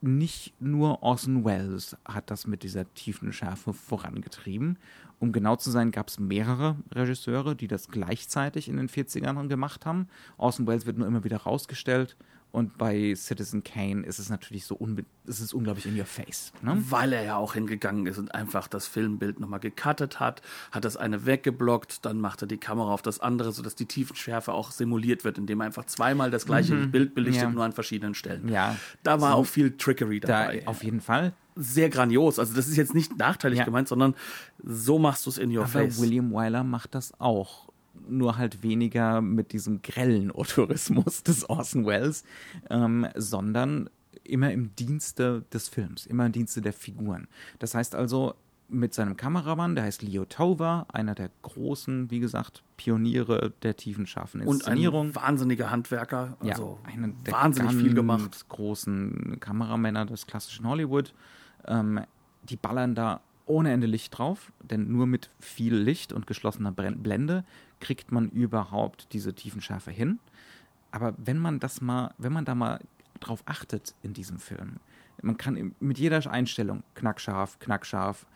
[0.00, 4.78] nicht nur Orson Welles hat das mit dieser tiefen Schärfe vorangetrieben.
[5.18, 9.86] Um genau zu sein, gab es mehrere Regisseure, die das gleichzeitig in den 40ern gemacht
[9.86, 10.08] haben.
[10.36, 12.16] Orson Welles wird nur immer wieder rausgestellt
[12.50, 16.52] und bei Citizen Kane ist es natürlich so, unbe es ist unglaublich in your face.
[16.62, 16.82] Ne?
[16.88, 20.40] Weil er ja auch hingegangen ist und einfach das Filmbild nochmal gecuttet hat,
[20.70, 24.52] hat das eine weggeblockt, dann macht er die Kamera auf das andere, sodass die Tiefenschärfe
[24.52, 26.90] auch simuliert wird, indem er einfach zweimal das gleiche mhm.
[26.90, 27.50] Bild belichtet, ja.
[27.50, 28.48] nur an verschiedenen Stellen.
[28.48, 28.76] Ja.
[29.02, 30.62] Da war so, auch viel Trickery dabei.
[30.64, 31.34] Da auf jeden Fall.
[31.54, 32.38] Sehr grandios.
[32.38, 33.64] Also das ist jetzt nicht nachteilig ja.
[33.66, 34.14] gemeint, sondern
[34.64, 36.00] so machst du es in your Aber face.
[36.00, 37.67] William Wyler macht das auch
[38.08, 42.24] nur halt weniger mit diesem grellen Autorismus des Orson Welles,
[42.70, 43.90] ähm, sondern
[44.24, 47.28] immer im Dienste des Films, immer im Dienste der Figuren.
[47.58, 48.34] Das heißt also,
[48.68, 54.06] mit seinem Kameramann, der heißt Leo Tover, einer der großen, wie gesagt, Pioniere der tiefen,
[54.06, 55.08] scharfen Inszenierung.
[55.08, 58.46] Und ein wahnsinniger Handwerker, also ja, einer der wahnsinnig viel gemacht.
[58.48, 61.14] großen Kameramänner des klassischen Hollywood.
[61.66, 62.00] Ähm,
[62.42, 67.44] die ballern da ohne Ende Licht drauf, denn nur mit viel Licht und geschlossener Blende
[67.80, 70.18] kriegt man überhaupt diese Tiefenschärfe hin.
[70.90, 72.80] Aber wenn man das mal, wenn man da mal
[73.20, 74.76] drauf achtet in diesem Film,
[75.22, 78.26] man kann mit jeder Einstellung knackscharf, knackscharf,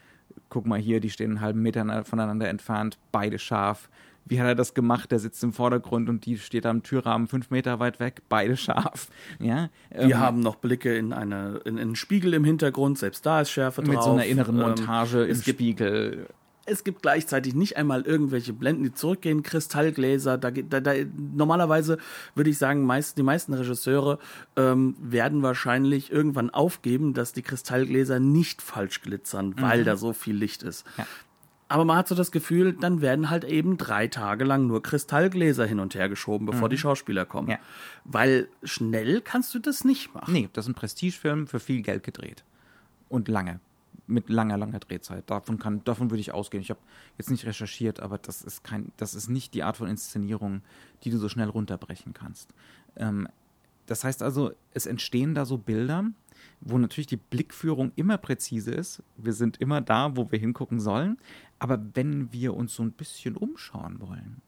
[0.48, 3.88] guck mal hier, die stehen einen halben Meter voneinander entfernt, beide scharf.
[4.24, 5.10] Wie hat er das gemacht?
[5.10, 9.08] Der sitzt im Vordergrund und die steht am Türrahmen fünf Meter weit weg, beide scharf.
[9.40, 13.26] Ja, Wir ähm, haben noch Blicke in, eine, in, in einen Spiegel im Hintergrund, selbst
[13.26, 13.96] da ist Schärfe mit drauf.
[13.96, 16.28] Mit so einer inneren ähm, Montage ähm, im Spiegel
[16.72, 20.38] es gibt gleichzeitig nicht einmal irgendwelche Blenden, die zurückgehen, Kristallgläser.
[20.38, 20.92] Da, da, da,
[21.34, 21.98] normalerweise
[22.34, 24.18] würde ich sagen, meist, die meisten Regisseure
[24.56, 29.84] ähm, werden wahrscheinlich irgendwann aufgeben, dass die Kristallgläser nicht falsch glitzern, weil mhm.
[29.84, 30.86] da so viel Licht ist.
[30.96, 31.06] Ja.
[31.68, 35.64] Aber man hat so das Gefühl, dann werden halt eben drei Tage lang nur Kristallgläser
[35.64, 36.70] hin und her geschoben, bevor mhm.
[36.70, 37.48] die Schauspieler kommen.
[37.48, 37.58] Ja.
[38.04, 40.32] Weil schnell kannst du das nicht machen.
[40.32, 42.44] Nee, das ist ein Prestigefilm für viel Geld gedreht.
[43.08, 43.60] Und lange
[44.12, 45.28] mit langer, langer Drehzeit.
[45.28, 46.62] Davon, kann, davon würde ich ausgehen.
[46.62, 46.80] Ich habe
[47.18, 50.62] jetzt nicht recherchiert, aber das ist, kein, das ist nicht die Art von Inszenierung,
[51.02, 52.54] die du so schnell runterbrechen kannst.
[52.96, 53.28] Ähm,
[53.86, 56.04] das heißt also, es entstehen da so Bilder,
[56.60, 59.02] wo natürlich die Blickführung immer präzise ist.
[59.16, 61.18] Wir sind immer da, wo wir hingucken sollen.
[61.58, 64.42] Aber wenn wir uns so ein bisschen umschauen wollen,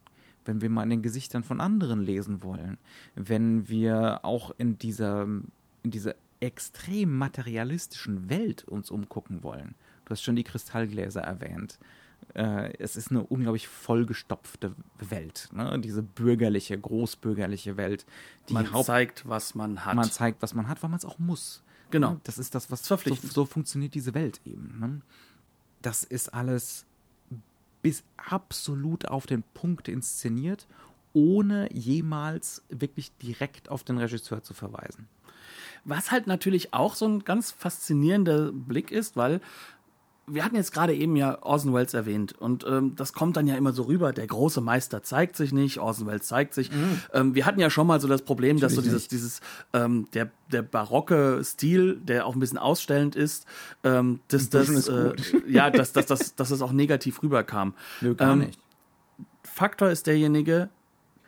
[0.45, 2.79] wenn wir mal in den Gesichtern von anderen lesen wollen,
[3.15, 6.15] wenn wir auch in dieser, in dieser
[6.45, 9.75] extrem materialistischen Welt uns umgucken wollen.
[10.05, 11.79] Du hast schon die Kristallgläser erwähnt.
[12.35, 15.49] Äh, es ist eine unglaublich vollgestopfte Welt.
[15.53, 15.79] Ne?
[15.81, 18.07] Diese bürgerliche, großbürgerliche Welt.
[18.51, 19.95] man Haupt zeigt, was man hat.
[19.95, 21.63] Man zeigt, was man hat, weil man es auch muss.
[21.91, 22.13] Genau.
[22.13, 22.21] Ne?
[22.25, 24.79] Das ist das, was so, so, funktioniert diese Welt eben.
[24.79, 25.01] Ne?
[25.83, 26.87] Das ist alles
[27.83, 30.67] bis absolut auf den Punkt inszeniert,
[31.15, 35.09] ohne jemals wirklich direkt auf den Regisseur zu verweisen.
[35.87, 39.41] Was halt natürlich auch so ein ganz faszinierender Blick ist, weil
[40.27, 43.57] wir hatten jetzt gerade eben ja Orson Welles erwähnt und ähm, das kommt dann ja
[43.57, 46.73] immer so rüber, der große Meister zeigt sich nicht, Orson Welles zeigt sich.
[46.73, 47.01] Mhm.
[47.13, 49.41] Ähm, wir hatten ja schon mal so das Problem, dass so dieses, dieses
[49.75, 53.47] ähm, der, der barocke Stil, der auch ein bisschen ausstellend ist,
[53.83, 55.13] ähm, dass das, äh,
[55.47, 57.75] ja, dass, dass, dass, dass das auch negativ rüberkam.
[58.01, 58.59] Nö, gar ähm, nicht.
[59.43, 60.71] Faktor ist derjenige,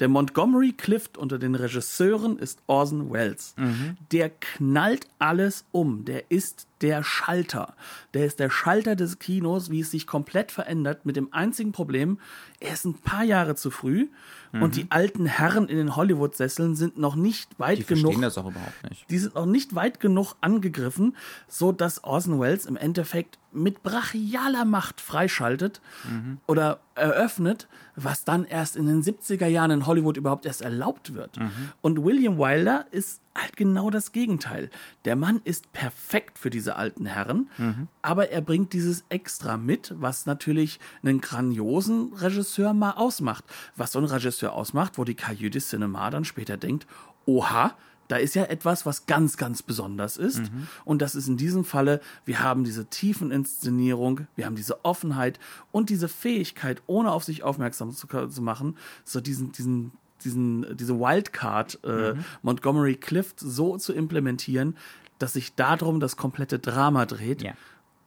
[0.01, 3.55] der Montgomery Clift unter den Regisseuren ist Orson Welles.
[3.57, 3.97] Mhm.
[4.13, 6.05] Der knallt alles um.
[6.05, 7.75] Der ist der Schalter.
[8.15, 12.19] Der ist der Schalter des Kinos, wie es sich komplett verändert, mit dem einzigen Problem,
[12.61, 14.09] er ist ein paar Jahre zu früh
[14.53, 14.63] mhm.
[14.63, 18.15] und die alten Herren in den Hollywood-Sesseln sind noch nicht weit die genug.
[18.15, 19.11] Die das auch überhaupt nicht.
[19.11, 21.17] Die sind noch nicht weit genug angegriffen,
[21.49, 26.39] so dass Orson Welles im Endeffekt mit brachialer Macht freischaltet mhm.
[26.47, 31.39] oder eröffnet, was dann erst in den 70er Jahren in Hollywood überhaupt erst erlaubt wird.
[31.39, 31.51] Mhm.
[31.81, 34.71] Und William Wilder ist halt genau das Gegenteil.
[35.05, 37.89] Der Mann ist perfekt für diese alten Herren, mhm.
[38.03, 43.45] aber er bringt dieses Extra mit, was natürlich einen grandiosen Regisseur mal ausmacht.
[43.77, 46.87] Was so ein Regisseur ausmacht, wo die Cahiers Cinema dann später denkt,
[47.27, 47.75] oha,
[48.09, 50.53] da ist ja etwas, was ganz, ganz besonders ist.
[50.53, 50.69] Mhm.
[50.85, 55.39] Und das ist in diesem Falle, wir haben diese tiefen Inszenierung, wir haben diese Offenheit
[55.73, 59.93] und diese Fähigkeit, ohne auf sich aufmerksam zu, zu machen, so diesen, diesen
[60.27, 62.25] diesen, diese Wildcard äh, mhm.
[62.43, 64.77] Montgomery Clift so zu implementieren,
[65.19, 67.43] dass sich darum das komplette Drama dreht.
[67.43, 67.55] Ja.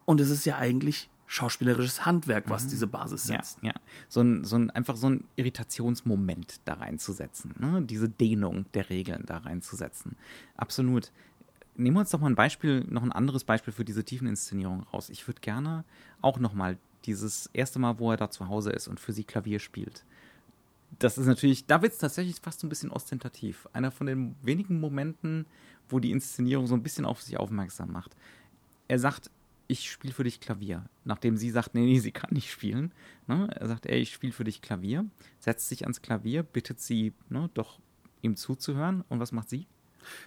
[0.04, 3.58] Und es ist ja eigentlich schauspielerisches Handwerk, was diese Basis Ja, setzt.
[3.62, 3.72] ja.
[4.08, 7.54] So ein, so ein, einfach so ein Irritationsmoment da reinzusetzen.
[7.58, 7.82] Ne?
[7.82, 10.16] Diese Dehnung der Regeln da reinzusetzen.
[10.56, 11.12] Absolut.
[11.76, 15.08] Nehmen wir uns doch mal ein Beispiel, noch ein anderes Beispiel für diese Tiefeninszenierung raus.
[15.08, 15.84] Ich würde gerne
[16.20, 19.24] auch noch mal dieses erste Mal, wo er da zu Hause ist und für sie
[19.24, 20.04] Klavier spielt.
[20.98, 23.68] Das ist natürlich, da wird es tatsächlich fast so ein bisschen ostentativ.
[23.72, 25.46] Einer von den wenigen Momenten,
[25.88, 28.16] wo die Inszenierung so ein bisschen auf sich aufmerksam macht.
[28.88, 29.30] Er sagt,
[29.70, 30.84] ich spiele für dich Klavier.
[31.04, 32.92] Nachdem sie sagt, nee, nee, sie kann nicht spielen.
[33.28, 33.48] Ne?
[33.54, 35.06] Er sagt, ey, ich spiele für dich Klavier.
[35.38, 37.78] Setzt sich ans Klavier, bittet sie, ne, doch
[38.20, 39.04] ihm zuzuhören.
[39.08, 39.68] Und was macht sie?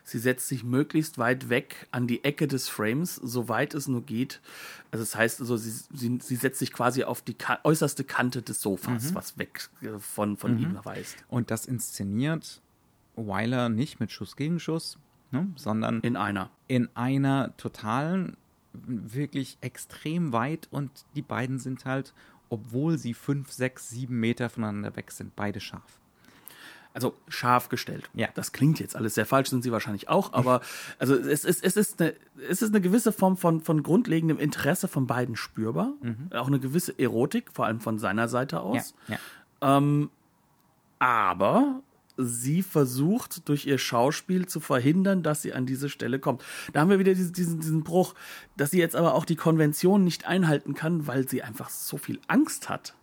[0.03, 4.41] Sie setzt sich möglichst weit weg an die Ecke des Frames, soweit es nur geht.
[4.91, 8.41] Also das heißt, also sie, sie, sie setzt sich quasi auf die ka äußerste Kante
[8.41, 11.17] des Sofas, was weg äh, von, von ihm weist.
[11.27, 12.61] Und das inszeniert
[13.15, 14.97] Weiler nicht mit Schuss gegen Schuss,
[15.31, 16.49] ne, sondern In einer.
[16.67, 18.37] in einer totalen,
[18.73, 22.13] wirklich extrem weit und die beiden sind halt,
[22.49, 25.99] obwohl sie fünf, sechs, sieben Meter voneinander weg sind, beide scharf.
[26.93, 28.09] Also scharf gestellt.
[28.13, 28.27] Ja.
[28.35, 30.61] Das klingt jetzt alles sehr falsch, sind sie wahrscheinlich auch, aber
[30.99, 32.13] also es ist, es ist, eine,
[32.47, 35.93] es ist eine gewisse Form von, von grundlegendem Interesse von beiden spürbar.
[36.33, 38.93] Auch eine gewisse Erotik, vor allem von seiner Seite Ja, aus.
[39.07, 39.17] ja.
[40.99, 41.81] aber
[42.17, 46.43] sie versucht durch ihr Schauspiel zu verhindern, dass sie an diese Stelle kommt.
[46.71, 48.13] Da haben wir wieder diesen, diesen, diesen Bruch,
[48.55, 52.19] dass sie jetzt aber auch die Konvention nicht einhalten kann, weil sie einfach so viel
[52.27, 52.93] Angst hat,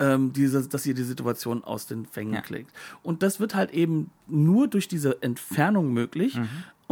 [0.00, 2.40] ähm, diese, dass ihr die Situation aus den Fängen Ja.
[2.40, 2.72] klickt.
[3.02, 6.38] Und das wird halt eben nur durch diese Entfernung möglich.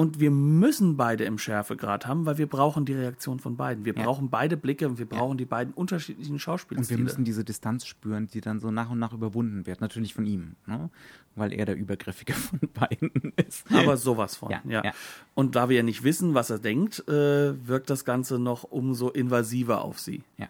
[0.01, 3.85] Und wir müssen beide im Schärfegrad haben, weil wir brauchen die Reaktion von beiden.
[3.85, 4.05] Wir Ja.
[4.05, 8.27] brauchen beide Blicke und wir brauchen die beiden unterschiedlichen Und wir müssen diese Distanz spüren,
[8.27, 9.83] die dann so nach und nach überwunden wird.
[9.83, 10.89] Natürlich von ihm, ne?
[11.35, 13.71] weil er der Übergriffige von beiden ist.
[13.71, 14.93] Aber sowas von, ja, Ja, ja.
[15.35, 19.11] Und da wir ja nicht wissen, was er denkt, äh, wirkt das Ganze noch umso
[19.11, 20.23] invasiver auf sie.
[20.39, 20.49] Ja.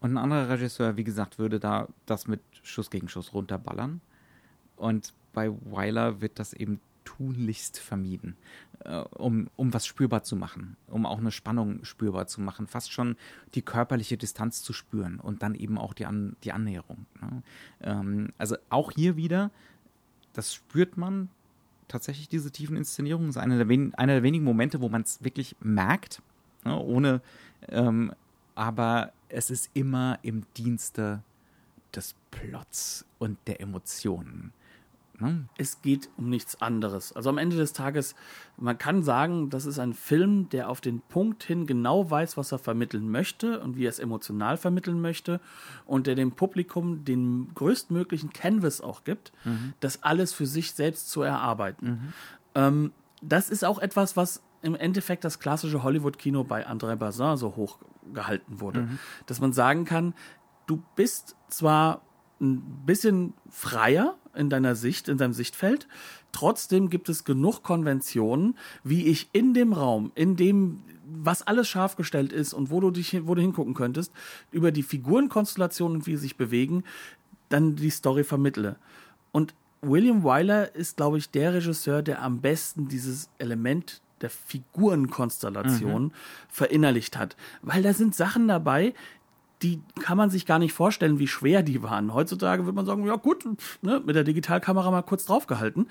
[0.00, 4.00] Und ein anderer Regisseur, wie gesagt, würde da das mit Schuss gegen Schuss runterballern.
[4.74, 8.36] Und bei Weiler wird das eben tunlichst vermieden,
[8.84, 12.92] äh, um, um was spürbar zu machen, um auch eine Spannung spürbar zu machen, fast
[12.92, 13.16] schon
[13.54, 17.06] die körperliche Distanz zu spüren und dann eben auch die, An die Annäherung.
[17.20, 17.42] Ne?
[17.80, 19.50] Ähm, also auch hier wieder,
[20.34, 21.30] das spürt man
[21.88, 23.30] tatsächlich, diese tiefen Inszenierungen.
[23.30, 26.20] Ist einer der, wen einer der wenigen Momente, wo man es wirklich merkt,
[26.64, 26.78] ne?
[26.78, 27.22] ohne,
[27.68, 28.12] ähm,
[28.54, 31.22] aber es ist immer im Dienste
[31.94, 34.52] des Plots und der Emotionen.
[35.20, 35.48] Ne?
[35.56, 37.14] Es geht um nichts anderes.
[37.14, 38.14] Also am Ende des Tages,
[38.56, 42.52] man kann sagen, das ist ein Film, der auf den Punkt hin genau weiß, was
[42.52, 45.40] er vermitteln möchte und wie er es emotional vermitteln möchte
[45.86, 49.32] und der dem Publikum den größtmöglichen Canvas auch gibt,
[49.80, 52.12] das alles für sich selbst zu erarbeiten.
[52.54, 52.92] Ähm,
[53.22, 57.78] das ist auch etwas, was im Endeffekt das klassische Hollywood-Kino bei André Bazin so hoch
[58.12, 58.88] gehalten wurde.
[59.26, 60.14] Dass man sagen kann,
[60.66, 62.02] du bist zwar
[62.40, 65.86] ein bisschen freier in deiner Sicht, in deinem Sichtfeld,
[66.32, 71.96] trotzdem gibt es genug Konventionen, wie ich in dem Raum, in dem was alles scharf
[71.96, 74.12] gestellt ist und wo du dich wo du hingucken könntest,
[74.50, 76.84] über die Figurenkonstellationen und wie sie sich bewegen,
[77.48, 78.76] dann die Story vermittle.
[79.32, 86.12] Und William Wyler ist, glaube ich, der Regisseur, der am besten dieses Element der Figurenkonstellation
[86.48, 87.36] verinnerlicht hat.
[87.62, 88.94] Weil da sind Sachen dabei,
[89.62, 92.14] die kann man sich gar nicht vorstellen, wie schwer die waren.
[92.14, 93.44] Heutzutage würde man sagen, ja gut,
[93.82, 95.88] ne, mit der Digitalkamera mal kurz draufgehalten.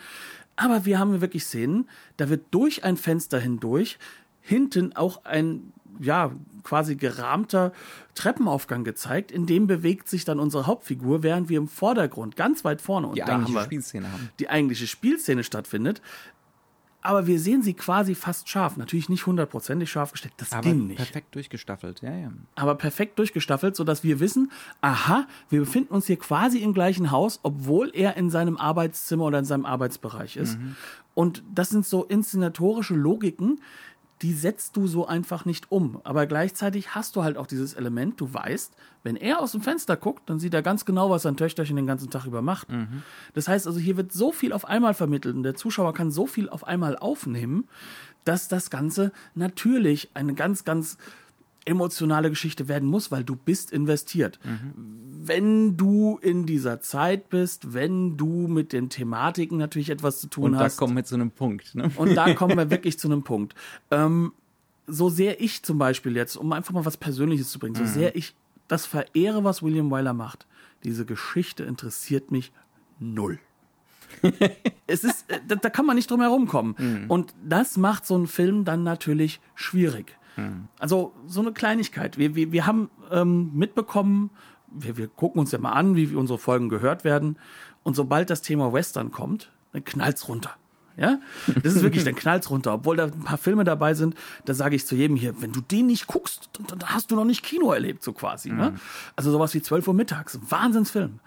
[0.55, 1.87] Aber wir haben wirklich Szenen,
[2.17, 3.99] da wird durch ein Fenster hindurch
[4.41, 6.31] hinten auch ein ja,
[6.63, 7.71] quasi gerahmter
[8.13, 12.81] Treppenaufgang gezeigt, in dem bewegt sich dann unsere Hauptfigur, während wir im Vordergrund, ganz weit
[12.81, 14.29] vorne, und Die da haben wir Spielszene haben.
[14.39, 16.01] die eigentliche Spielszene stattfindet.
[17.07, 18.75] Aber wir sehen sie quasi fast scharf.
[18.75, 20.33] Natürlich nicht hundertprozentig scharf gestellt.
[20.35, 22.33] Das Aber ging nicht perfekt durchgestaffelt, ja, ja.
[22.55, 24.51] aber perfekt durchgestaffelt, sodass wir wissen,
[24.81, 29.39] aha, wir befinden uns hier quasi im gleichen Haus, obwohl er in seinem Arbeitszimmer oder
[29.39, 30.57] in seinem Arbeitsbereich ist.
[31.13, 33.61] Und das sind so inszenatorische Logiken,
[34.21, 36.01] die setzt du so einfach nicht um.
[36.03, 39.95] Aber gleichzeitig hast du halt auch dieses Element, du weißt, wenn er aus dem Fenster
[39.95, 42.67] guckt, dann sieht er ganz genau, was sein Töchterchen den ganzen Tag über macht.
[43.33, 46.25] Das heißt also, hier wird so viel auf einmal vermittelt und der Zuschauer kann so
[46.25, 47.67] viel auf einmal aufnehmen,
[48.23, 50.97] dass das Ganze natürlich eine ganz, ganz
[51.67, 54.39] emotionale Geschichte werden muss, weil du bist investiert.
[55.23, 60.45] Wenn du in dieser Zeit bist, wenn du mit den Thematiken natürlich etwas zu tun
[60.45, 60.77] Und da hast.
[60.77, 61.75] kommen wir zu einem Punkt.
[61.75, 61.91] Ne?
[61.97, 63.53] Und da kommen wir wirklich zu einem Punkt.
[63.91, 64.31] Ähm,
[64.87, 68.15] so sehr ich zum Beispiel jetzt, um einfach mal was Persönliches zu bringen, so sehr
[68.15, 68.35] ich
[68.67, 70.47] das verehre, was William Wyler macht,
[70.83, 72.51] diese Geschichte interessiert mich
[72.99, 73.39] null.
[74.87, 76.75] es ist, äh, da, da, kann man nicht drum herum kommen.
[76.77, 77.05] Mhm.
[77.09, 80.17] Und das macht so einen Film dann natürlich schwierig.
[80.37, 80.67] Mhm.
[80.79, 82.17] Also so eine Kleinigkeit.
[82.17, 84.29] Wir, wir, wir haben ähm, mitbekommen,
[84.67, 87.37] wir, wir gucken uns ja mal an, wie unsere Folgen gehört werden.
[87.83, 90.51] Und sobald das Thema Western kommt, dann knallt's runter.
[90.97, 91.19] Ja,
[91.63, 92.73] das ist wirklich, dann knallt's runter.
[92.73, 94.15] Obwohl da ein paar Filme dabei sind,
[94.45, 97.15] da sage ich zu jedem hier, wenn du den nicht guckst, dann, dann hast du
[97.15, 98.49] noch nicht Kino erlebt, so quasi.
[98.49, 98.57] Mhm.
[98.57, 98.73] Ne?
[99.15, 101.19] Also sowas wie 12 Uhr mittags, Wahnsinnsfilm.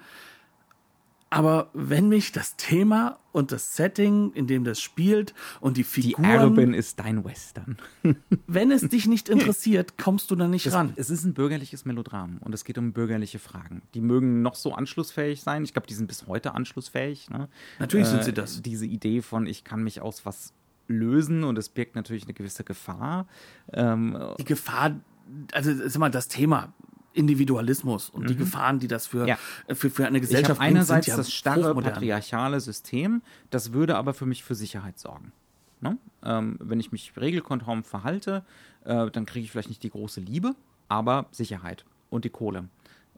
[1.32, 6.24] Aber wenn mich das Thema und das Setting, in dem das spielt und die Figuren...
[6.24, 7.78] Die Arabin ist dein Western.
[8.48, 10.92] wenn es dich nicht interessiert, kommst du da nicht es, ran.
[10.96, 13.82] Es ist ein bürgerliches Melodram und es geht um bürgerliche Fragen.
[13.94, 15.62] Die mögen noch so anschlussfähig sein.
[15.62, 17.30] Ich glaube, die sind bis heute anschlussfähig.
[17.30, 17.48] Ne?
[17.78, 18.60] Natürlich äh, sind sie das.
[18.60, 20.52] Diese Idee von, ich kann mich aus was
[20.88, 23.28] lösen und es birgt natürlich eine gewisse Gefahr.
[23.72, 24.96] Ähm, die Gefahr,
[25.52, 26.74] also sag mal, das Thema
[27.20, 28.26] Individualismus und mhm.
[28.28, 29.38] die Gefahren, die das für, ja.
[29.68, 34.26] für, für eine Gesellschaft ich einerseits ja das starre patriarchale System, das würde aber für
[34.26, 35.32] mich für Sicherheit sorgen.
[35.80, 35.96] Ne?
[36.24, 38.44] Ähm, wenn ich mich regelkonform verhalte,
[38.84, 40.54] äh, dann kriege ich vielleicht nicht die große Liebe,
[40.88, 42.68] aber Sicherheit und die Kohle.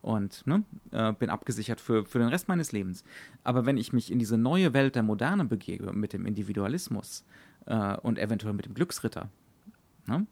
[0.02, 3.04] Und ne, äh, bin abgesichert für, für den Rest meines Lebens.
[3.44, 7.24] Aber wenn ich mich in diese neue Welt der Moderne begebe, mit dem Individualismus
[7.66, 9.28] äh, und eventuell mit dem Glücksritter,
[10.06, 10.26] ne,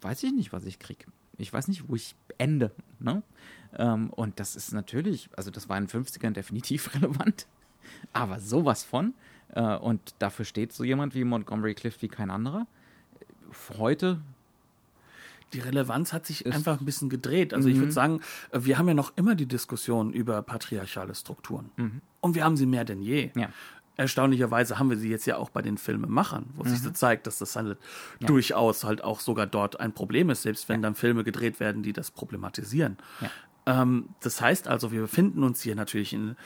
[0.00, 1.04] weiß ich nicht, was ich kriege.
[1.38, 2.72] Ich weiß nicht, wo ich ende.
[2.98, 3.22] Ne?
[3.76, 7.46] Ähm, und das ist natürlich, also das war in den 50ern definitiv relevant,
[8.12, 9.14] aber sowas von.
[9.54, 12.66] Äh, und dafür steht so jemand wie Montgomery Clift wie kein anderer.
[13.78, 14.20] Heute
[15.54, 17.54] die Relevanz hat sich einfach ein bisschen gedreht.
[17.54, 17.74] Also mhm.
[17.74, 18.20] ich würde sagen,
[18.52, 21.70] wir haben ja noch immer die Diskussion über patriarchale Strukturen.
[21.76, 22.02] Mhm.
[22.20, 23.30] Und wir haben sie mehr denn je.
[23.34, 23.48] Ja
[23.98, 26.68] erstaunlicherweise haben wir sie jetzt ja auch bei den Filmemachern, wo mhm.
[26.68, 27.76] sich so zeigt, dass das halt
[28.20, 28.26] ja.
[28.26, 30.82] durchaus halt auch sogar dort ein Problem ist, selbst wenn ja.
[30.84, 32.96] dann Filme gedreht werden, die das problematisieren.
[33.20, 33.82] Ja.
[33.82, 36.36] Ähm, das heißt also, wir befinden uns hier natürlich in,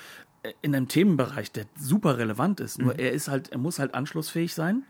[0.62, 2.78] in einem Themenbereich, der super relevant ist.
[2.78, 2.86] Mhm.
[2.86, 4.84] Nur er ist halt, er muss halt anschlussfähig sein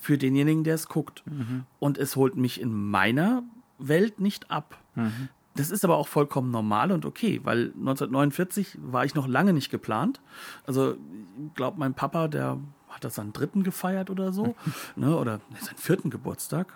[0.00, 1.22] für denjenigen, der es guckt.
[1.26, 1.64] Mhm.
[1.78, 3.42] Und es holt mich in meiner
[3.78, 4.78] Welt nicht ab.
[4.94, 5.28] Mhm.
[5.56, 9.70] Das ist aber auch vollkommen normal und okay, weil 1949 war ich noch lange nicht
[9.70, 10.20] geplant.
[10.66, 14.54] Also, ich glaube, mein Papa, der hat das seinen dritten gefeiert oder so,
[14.96, 16.72] ne, oder seinen vierten Geburtstag.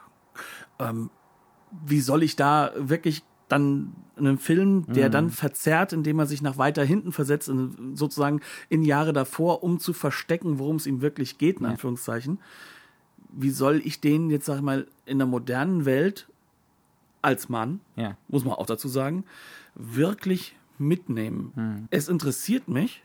[0.78, 1.10] Ähm,
[1.84, 5.12] wie soll ich da wirklich dann einen Film, der mhm.
[5.12, 7.50] dann verzerrt, indem er sich nach weiter hinten versetzt,
[7.94, 12.38] sozusagen in Jahre davor, um zu verstecken, worum es ihm wirklich geht, in Anführungszeichen.
[13.30, 16.28] Wie soll ich den jetzt, sag ich mal, in der modernen Welt
[17.22, 18.16] als Mann, ja.
[18.28, 19.24] muss man auch dazu sagen,
[19.74, 21.52] wirklich mitnehmen.
[21.54, 21.88] Hm.
[21.90, 23.02] Es interessiert mich,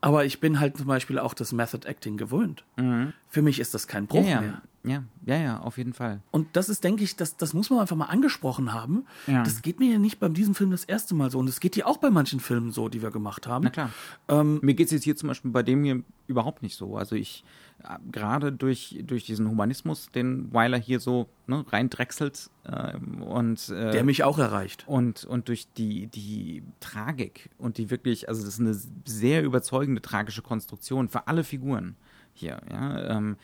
[0.00, 2.64] aber ich bin halt zum Beispiel auch das Method Acting gewöhnt.
[2.76, 3.12] Mhm.
[3.28, 4.40] Für mich ist das kein Bruch ja, ja.
[4.40, 4.62] mehr.
[4.82, 6.20] Ja, ja, ja, auf jeden Fall.
[6.30, 9.04] Und das ist, denke ich, das, das muss man einfach mal angesprochen haben.
[9.26, 9.42] Ja.
[9.42, 11.38] Das geht mir ja nicht bei diesem Film das erste Mal so.
[11.38, 13.64] Und es geht ja auch bei manchen Filmen so, die wir gemacht haben.
[13.64, 13.90] Na klar.
[14.28, 16.96] Ähm, mir geht es jetzt hier zum Beispiel bei dem hier überhaupt nicht so.
[16.96, 17.44] Also ich,
[17.82, 23.92] äh, gerade durch, durch diesen Humanismus, den Weiler hier so ne, reindrechselt äh, und äh,
[23.92, 24.84] der mich auch erreicht.
[24.86, 30.00] Und, und durch die, die Tragik und die wirklich, also das ist eine sehr überzeugende
[30.00, 31.96] tragische Konstruktion für alle Figuren
[32.32, 32.62] hier.
[32.70, 33.36] Ja, ähm,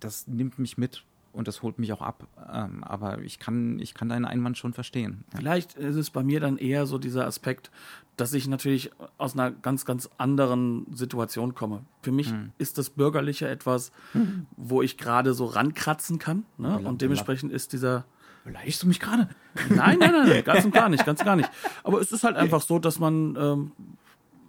[0.00, 2.26] das nimmt mich mit und das holt mich auch ab.
[2.52, 5.24] Ähm, aber ich kann, ich kann deinen Einwand schon verstehen.
[5.32, 5.38] Ja.
[5.38, 7.70] Vielleicht ist es bei mir dann eher so dieser Aspekt,
[8.16, 11.84] dass ich natürlich aus einer ganz, ganz anderen Situation komme.
[12.02, 12.50] Für mich hm.
[12.58, 14.46] ist das Bürgerliche etwas, hm.
[14.56, 16.44] wo ich gerade so rankratzen kann.
[16.56, 16.78] Ne?
[16.78, 18.04] Und dementsprechend ist dieser.
[18.44, 19.28] Beleidigst du mich gerade?
[19.68, 21.50] Nein, nein, nein, ganz und gar nicht, ganz und gar nicht.
[21.84, 23.72] Aber es ist halt einfach so, dass man, ähm,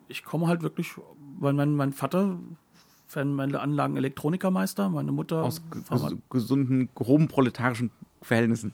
[0.07, 0.93] ich komme halt wirklich,
[1.37, 2.37] weil mein, mein Vater
[3.09, 5.43] Fernmeldeanlagen Elektronikermeister, meine Mutter.
[5.43, 7.89] Aus ges gesunden, groben proletarischen
[8.21, 8.73] Verhältnissen.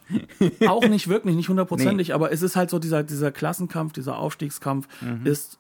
[0.67, 2.13] Auch nicht wirklich, nicht hundertprozentig, nee.
[2.13, 5.25] aber es ist halt so, dieser, dieser Klassenkampf, dieser Aufstiegskampf mhm.
[5.25, 5.57] ist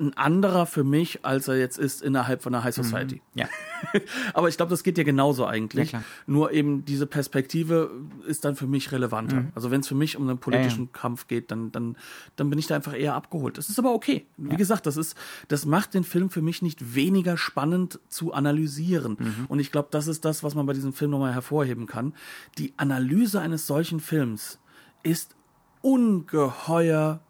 [0.00, 3.22] ein anderer für mich, als er jetzt ist innerhalb von der High Society.
[3.34, 3.40] Mhm.
[3.40, 3.48] Ja.
[4.34, 5.92] Aber ich glaube, das geht dir genauso eigentlich.
[5.92, 7.90] Ja, Nur eben diese Perspektive
[8.26, 9.42] ist dann für mich relevanter.
[9.42, 9.52] Mhm.
[9.54, 11.00] Also wenn es für mich um einen politischen ja, ja.
[11.00, 11.96] Kampf geht, dann, dann,
[12.36, 13.56] dann bin ich da einfach eher abgeholt.
[13.56, 14.26] Das ist aber okay.
[14.36, 15.16] Wie gesagt, das ist,
[15.48, 19.16] das macht den Film für mich nicht weniger spannend zu analysieren.
[19.18, 19.44] Mhm.
[19.48, 22.14] Und ich glaube, das ist das, was man bei diesem Film nochmal hervorheben kann.
[22.58, 24.58] Die Analyse eines solchen Films
[25.02, 25.36] ist
[25.82, 27.20] ungeheuer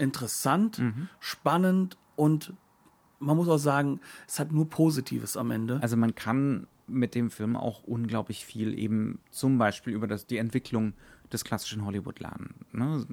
[0.00, 1.08] interessant, mhm.
[1.20, 2.52] spannend und
[3.18, 5.78] man muss auch sagen, es hat nur Positives am Ende.
[5.82, 10.38] Also man kann mit dem Film auch unglaublich viel eben zum Beispiel über das, die
[10.38, 10.94] Entwicklung
[11.32, 12.54] des klassischen Hollywood lernen.
[12.72, 13.06] Ne?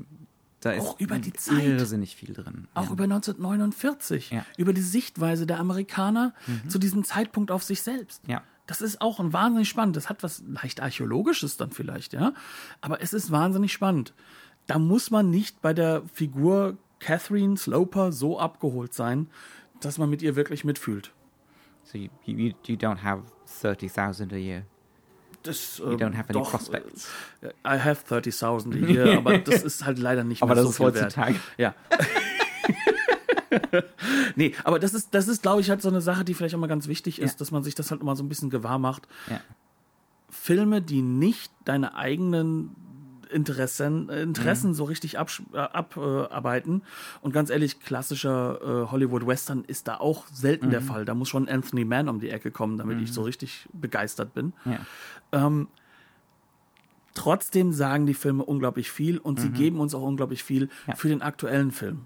[0.61, 1.63] Da ist auch über die Zeit.
[1.63, 2.67] irrsinnig viel drin.
[2.73, 2.91] Auch ja.
[2.91, 4.31] über 1949.
[4.31, 4.45] Ja.
[4.57, 6.69] Über die Sichtweise der Amerikaner mhm.
[6.69, 8.23] zu diesem Zeitpunkt auf sich selbst.
[8.27, 8.41] Ja.
[8.65, 9.95] Das ist auch ein wahnsinnig spannend.
[9.95, 12.33] Das hat was leicht archäologisches dann vielleicht, ja.
[12.81, 14.13] Aber es ist wahnsinnig spannend.
[14.65, 19.27] Da muss man nicht bei der Figur Catherine Sloper so abgeholt sein,
[19.81, 21.11] dass man mit ihr wirklich mitfühlt.
[21.83, 23.23] So you, you, you don't have
[23.61, 24.63] 30,000 a year.
[25.43, 27.07] Das, You ähm, don't have any doch, prospects.
[27.41, 30.75] äh, I have 30.000 a year, aber das ist halt leider nicht Aber mehr das
[30.75, 31.35] so ist viel heutzutage.
[31.35, 31.41] wert.
[31.57, 31.75] Ja.
[34.35, 36.59] nee, aber das ist, das ist, glaube ich, halt so eine Sache, die vielleicht auch
[36.59, 37.39] mal ganz wichtig ist, Ja.
[37.39, 39.07] dass man sich das halt mal so ein bisschen gewahr macht.
[39.29, 39.39] Ja.
[40.29, 42.75] Filme, die nicht deine eigenen
[43.27, 45.53] Interessen, äh, Interessen so richtig abarbeiten.
[45.53, 45.57] Äh,
[46.33, 46.81] abarbeiten.
[47.21, 51.05] Und ganz ehrlich, klassischer äh, Hollywood-Western ist da auch selten der Fall.
[51.05, 54.53] Da muss schon Anthony Mann um die Ecke kommen, damit ich so richtig begeistert bin.
[54.65, 54.79] Ja.
[55.31, 55.67] Ähm,
[57.13, 60.69] trotzdem sagen die Filme unglaublich viel und sie geben uns auch unglaublich viel Mhm.
[60.87, 60.95] Ja.
[60.95, 62.05] für den aktuellen Film.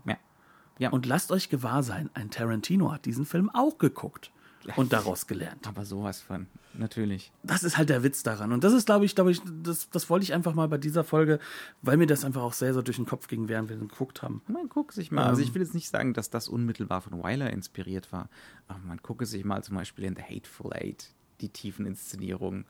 [0.79, 0.89] Ja.
[0.89, 4.31] Und lasst euch gewahr sein, ein Tarantino hat diesen Film auch geguckt
[4.75, 5.67] und daraus gelernt.
[5.67, 6.47] Aber sowas von.
[6.73, 7.31] Natürlich.
[7.43, 8.51] Das ist halt der Witz daran.
[8.53, 11.03] Und das ist, glaube ich, glaube ich, das, das wollte ich einfach mal bei dieser
[11.03, 11.39] Folge,
[11.81, 14.21] weil mir das einfach auch sehr, sehr durch den Kopf ging, während wir den geguckt
[14.21, 14.41] haben.
[14.47, 15.25] Man gucke sich mal.
[15.25, 15.47] Also Ähm.
[15.47, 18.29] ich will jetzt nicht sagen, dass das unmittelbar von Wyler inspiriert war,
[18.67, 22.65] aber man gucke sich mal zum Beispiel in The Hateful Eight die tiefen Inszenierungen,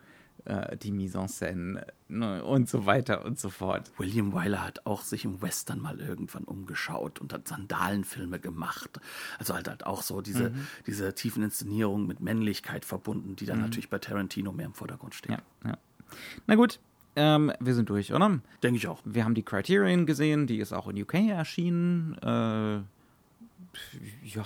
[0.46, 3.92] äh, die Mise en Scène ne, und so weiter und so fort.
[3.98, 9.00] William Wyler hat auch sich im Western mal irgendwann umgeschaut und hat Sandalenfilme gemacht.
[9.40, 10.54] Also halt, halt auch so diese,
[10.88, 15.38] diese tiefen Inszenierungen mit Männlichkeit verbunden, die dann natürlich bei Tarantino mehr im Vordergrund stehen.
[15.64, 15.78] Ja, ja.
[16.48, 16.80] Na gut,
[17.16, 18.40] ähm, wir sind durch, oder?
[18.64, 19.02] Denke ich auch.
[19.06, 22.18] Wir haben die Criterion gesehen, die ist auch in UK erschienen.
[22.22, 22.82] Äh,
[24.24, 24.46] ja,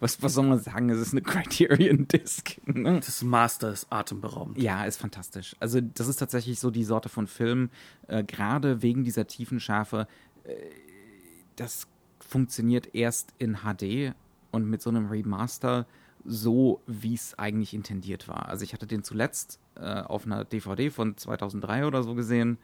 [0.00, 0.90] was, was soll man sagen?
[0.90, 2.60] Es ist eine Criterion-Disc.
[2.66, 3.00] Ne?
[3.00, 4.58] Das Master ist atemberaubend.
[4.58, 5.56] Ja, ist fantastisch.
[5.60, 7.70] Also das ist tatsächlich so die Sorte von Film,
[8.06, 10.06] äh, gerade wegen dieser tiefen Schärfe,
[10.44, 10.54] äh,
[11.56, 11.86] das
[12.20, 14.14] funktioniert erst in HD
[14.50, 15.86] und mit so einem Remaster
[16.24, 18.48] so, wie es eigentlich intendiert war.
[18.48, 22.58] Also ich hatte den zuletzt äh, auf einer DVD von 2003 oder so gesehen.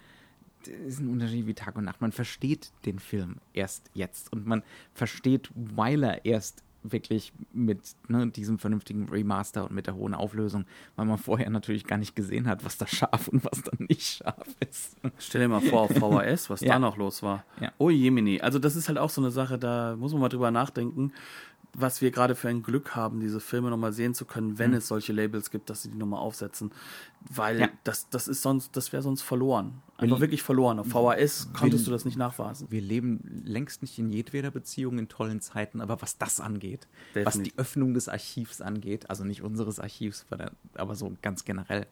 [0.68, 2.00] Ist ein Unterschied wie Tag und Nacht.
[2.00, 4.62] Man versteht den Film erst jetzt und man
[4.94, 11.06] versteht Weiler erst wirklich mit ne, diesem vernünftigen Remaster und mit der hohen Auflösung, weil
[11.06, 14.46] man vorher natürlich gar nicht gesehen hat, was da scharf und was da nicht scharf
[14.68, 14.96] ist.
[15.18, 16.74] Stell dir mal vor, auf VHS, was Ja.
[16.74, 17.44] da noch los war.
[17.58, 17.72] Ja.
[17.78, 18.42] Oh Jemini.
[18.42, 21.14] Also das ist halt auch so eine Sache, da muss man mal drüber nachdenken,
[21.72, 24.86] was wir gerade für ein Glück haben, diese Filme nochmal sehen zu können, wenn es
[24.86, 26.70] solche Labels gibt, dass sie die nochmal aufsetzen.
[27.34, 27.60] Weil Mhm.
[27.62, 27.68] Ja.
[27.84, 29.80] das, das ist sonst, das wäre sonst verloren.
[30.04, 30.78] Einfach wirklich verloren.
[30.78, 32.68] Auf VHS konntest du das nicht nachweisen.
[32.70, 37.24] Wir leben längst nicht in jedweder Beziehung in tollen Zeiten, aber was das angeht, was
[37.24, 37.52] Definitiv.
[37.52, 40.26] die Öffnung des Archivs angeht, also nicht unseres Archivs,
[40.74, 41.86] aber so ganz generell,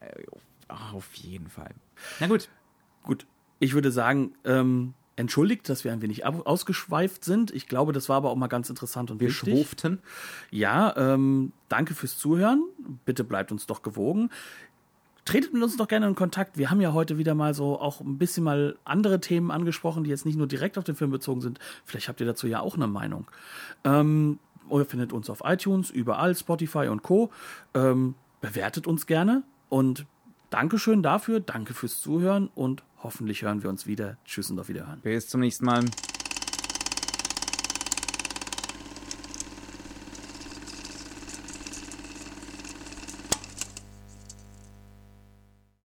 [0.00, 0.22] äh,
[0.68, 1.74] auf jeden Fall.
[2.20, 2.48] Na gut,
[3.08, 3.26] Gut,
[3.58, 7.50] ich würde sagen, ähm, entschuldigt, dass wir ein wenig ausgeschweift sind.
[7.52, 9.54] Ich glaube, das war aber auch mal ganz interessant und wir wichtig.
[9.54, 10.00] schwoften.
[10.50, 12.62] Ja, ähm, danke fürs Zuhören.
[13.06, 14.28] Bitte bleibt uns doch gewogen.
[15.28, 16.56] Tretet mit uns doch gerne in Kontakt.
[16.56, 20.08] Wir haben ja heute wieder mal so auch ein bisschen mal andere Themen angesprochen, die
[20.08, 21.58] jetzt nicht nur direkt auf den Film bezogen sind.
[21.84, 23.26] Vielleicht habt ihr dazu ja auch eine Meinung.
[23.84, 24.38] Ähm,
[24.70, 27.30] ihr findet uns auf iTunes, überall, Spotify und Co.
[27.74, 30.06] Ähm, bewertet uns gerne und
[30.48, 34.16] Dankeschön dafür, danke fürs Zuhören und hoffentlich hören wir uns wieder.
[34.24, 35.00] Tschüss und auf Wiederhören.
[35.02, 35.84] Bis zum nächsten Mal.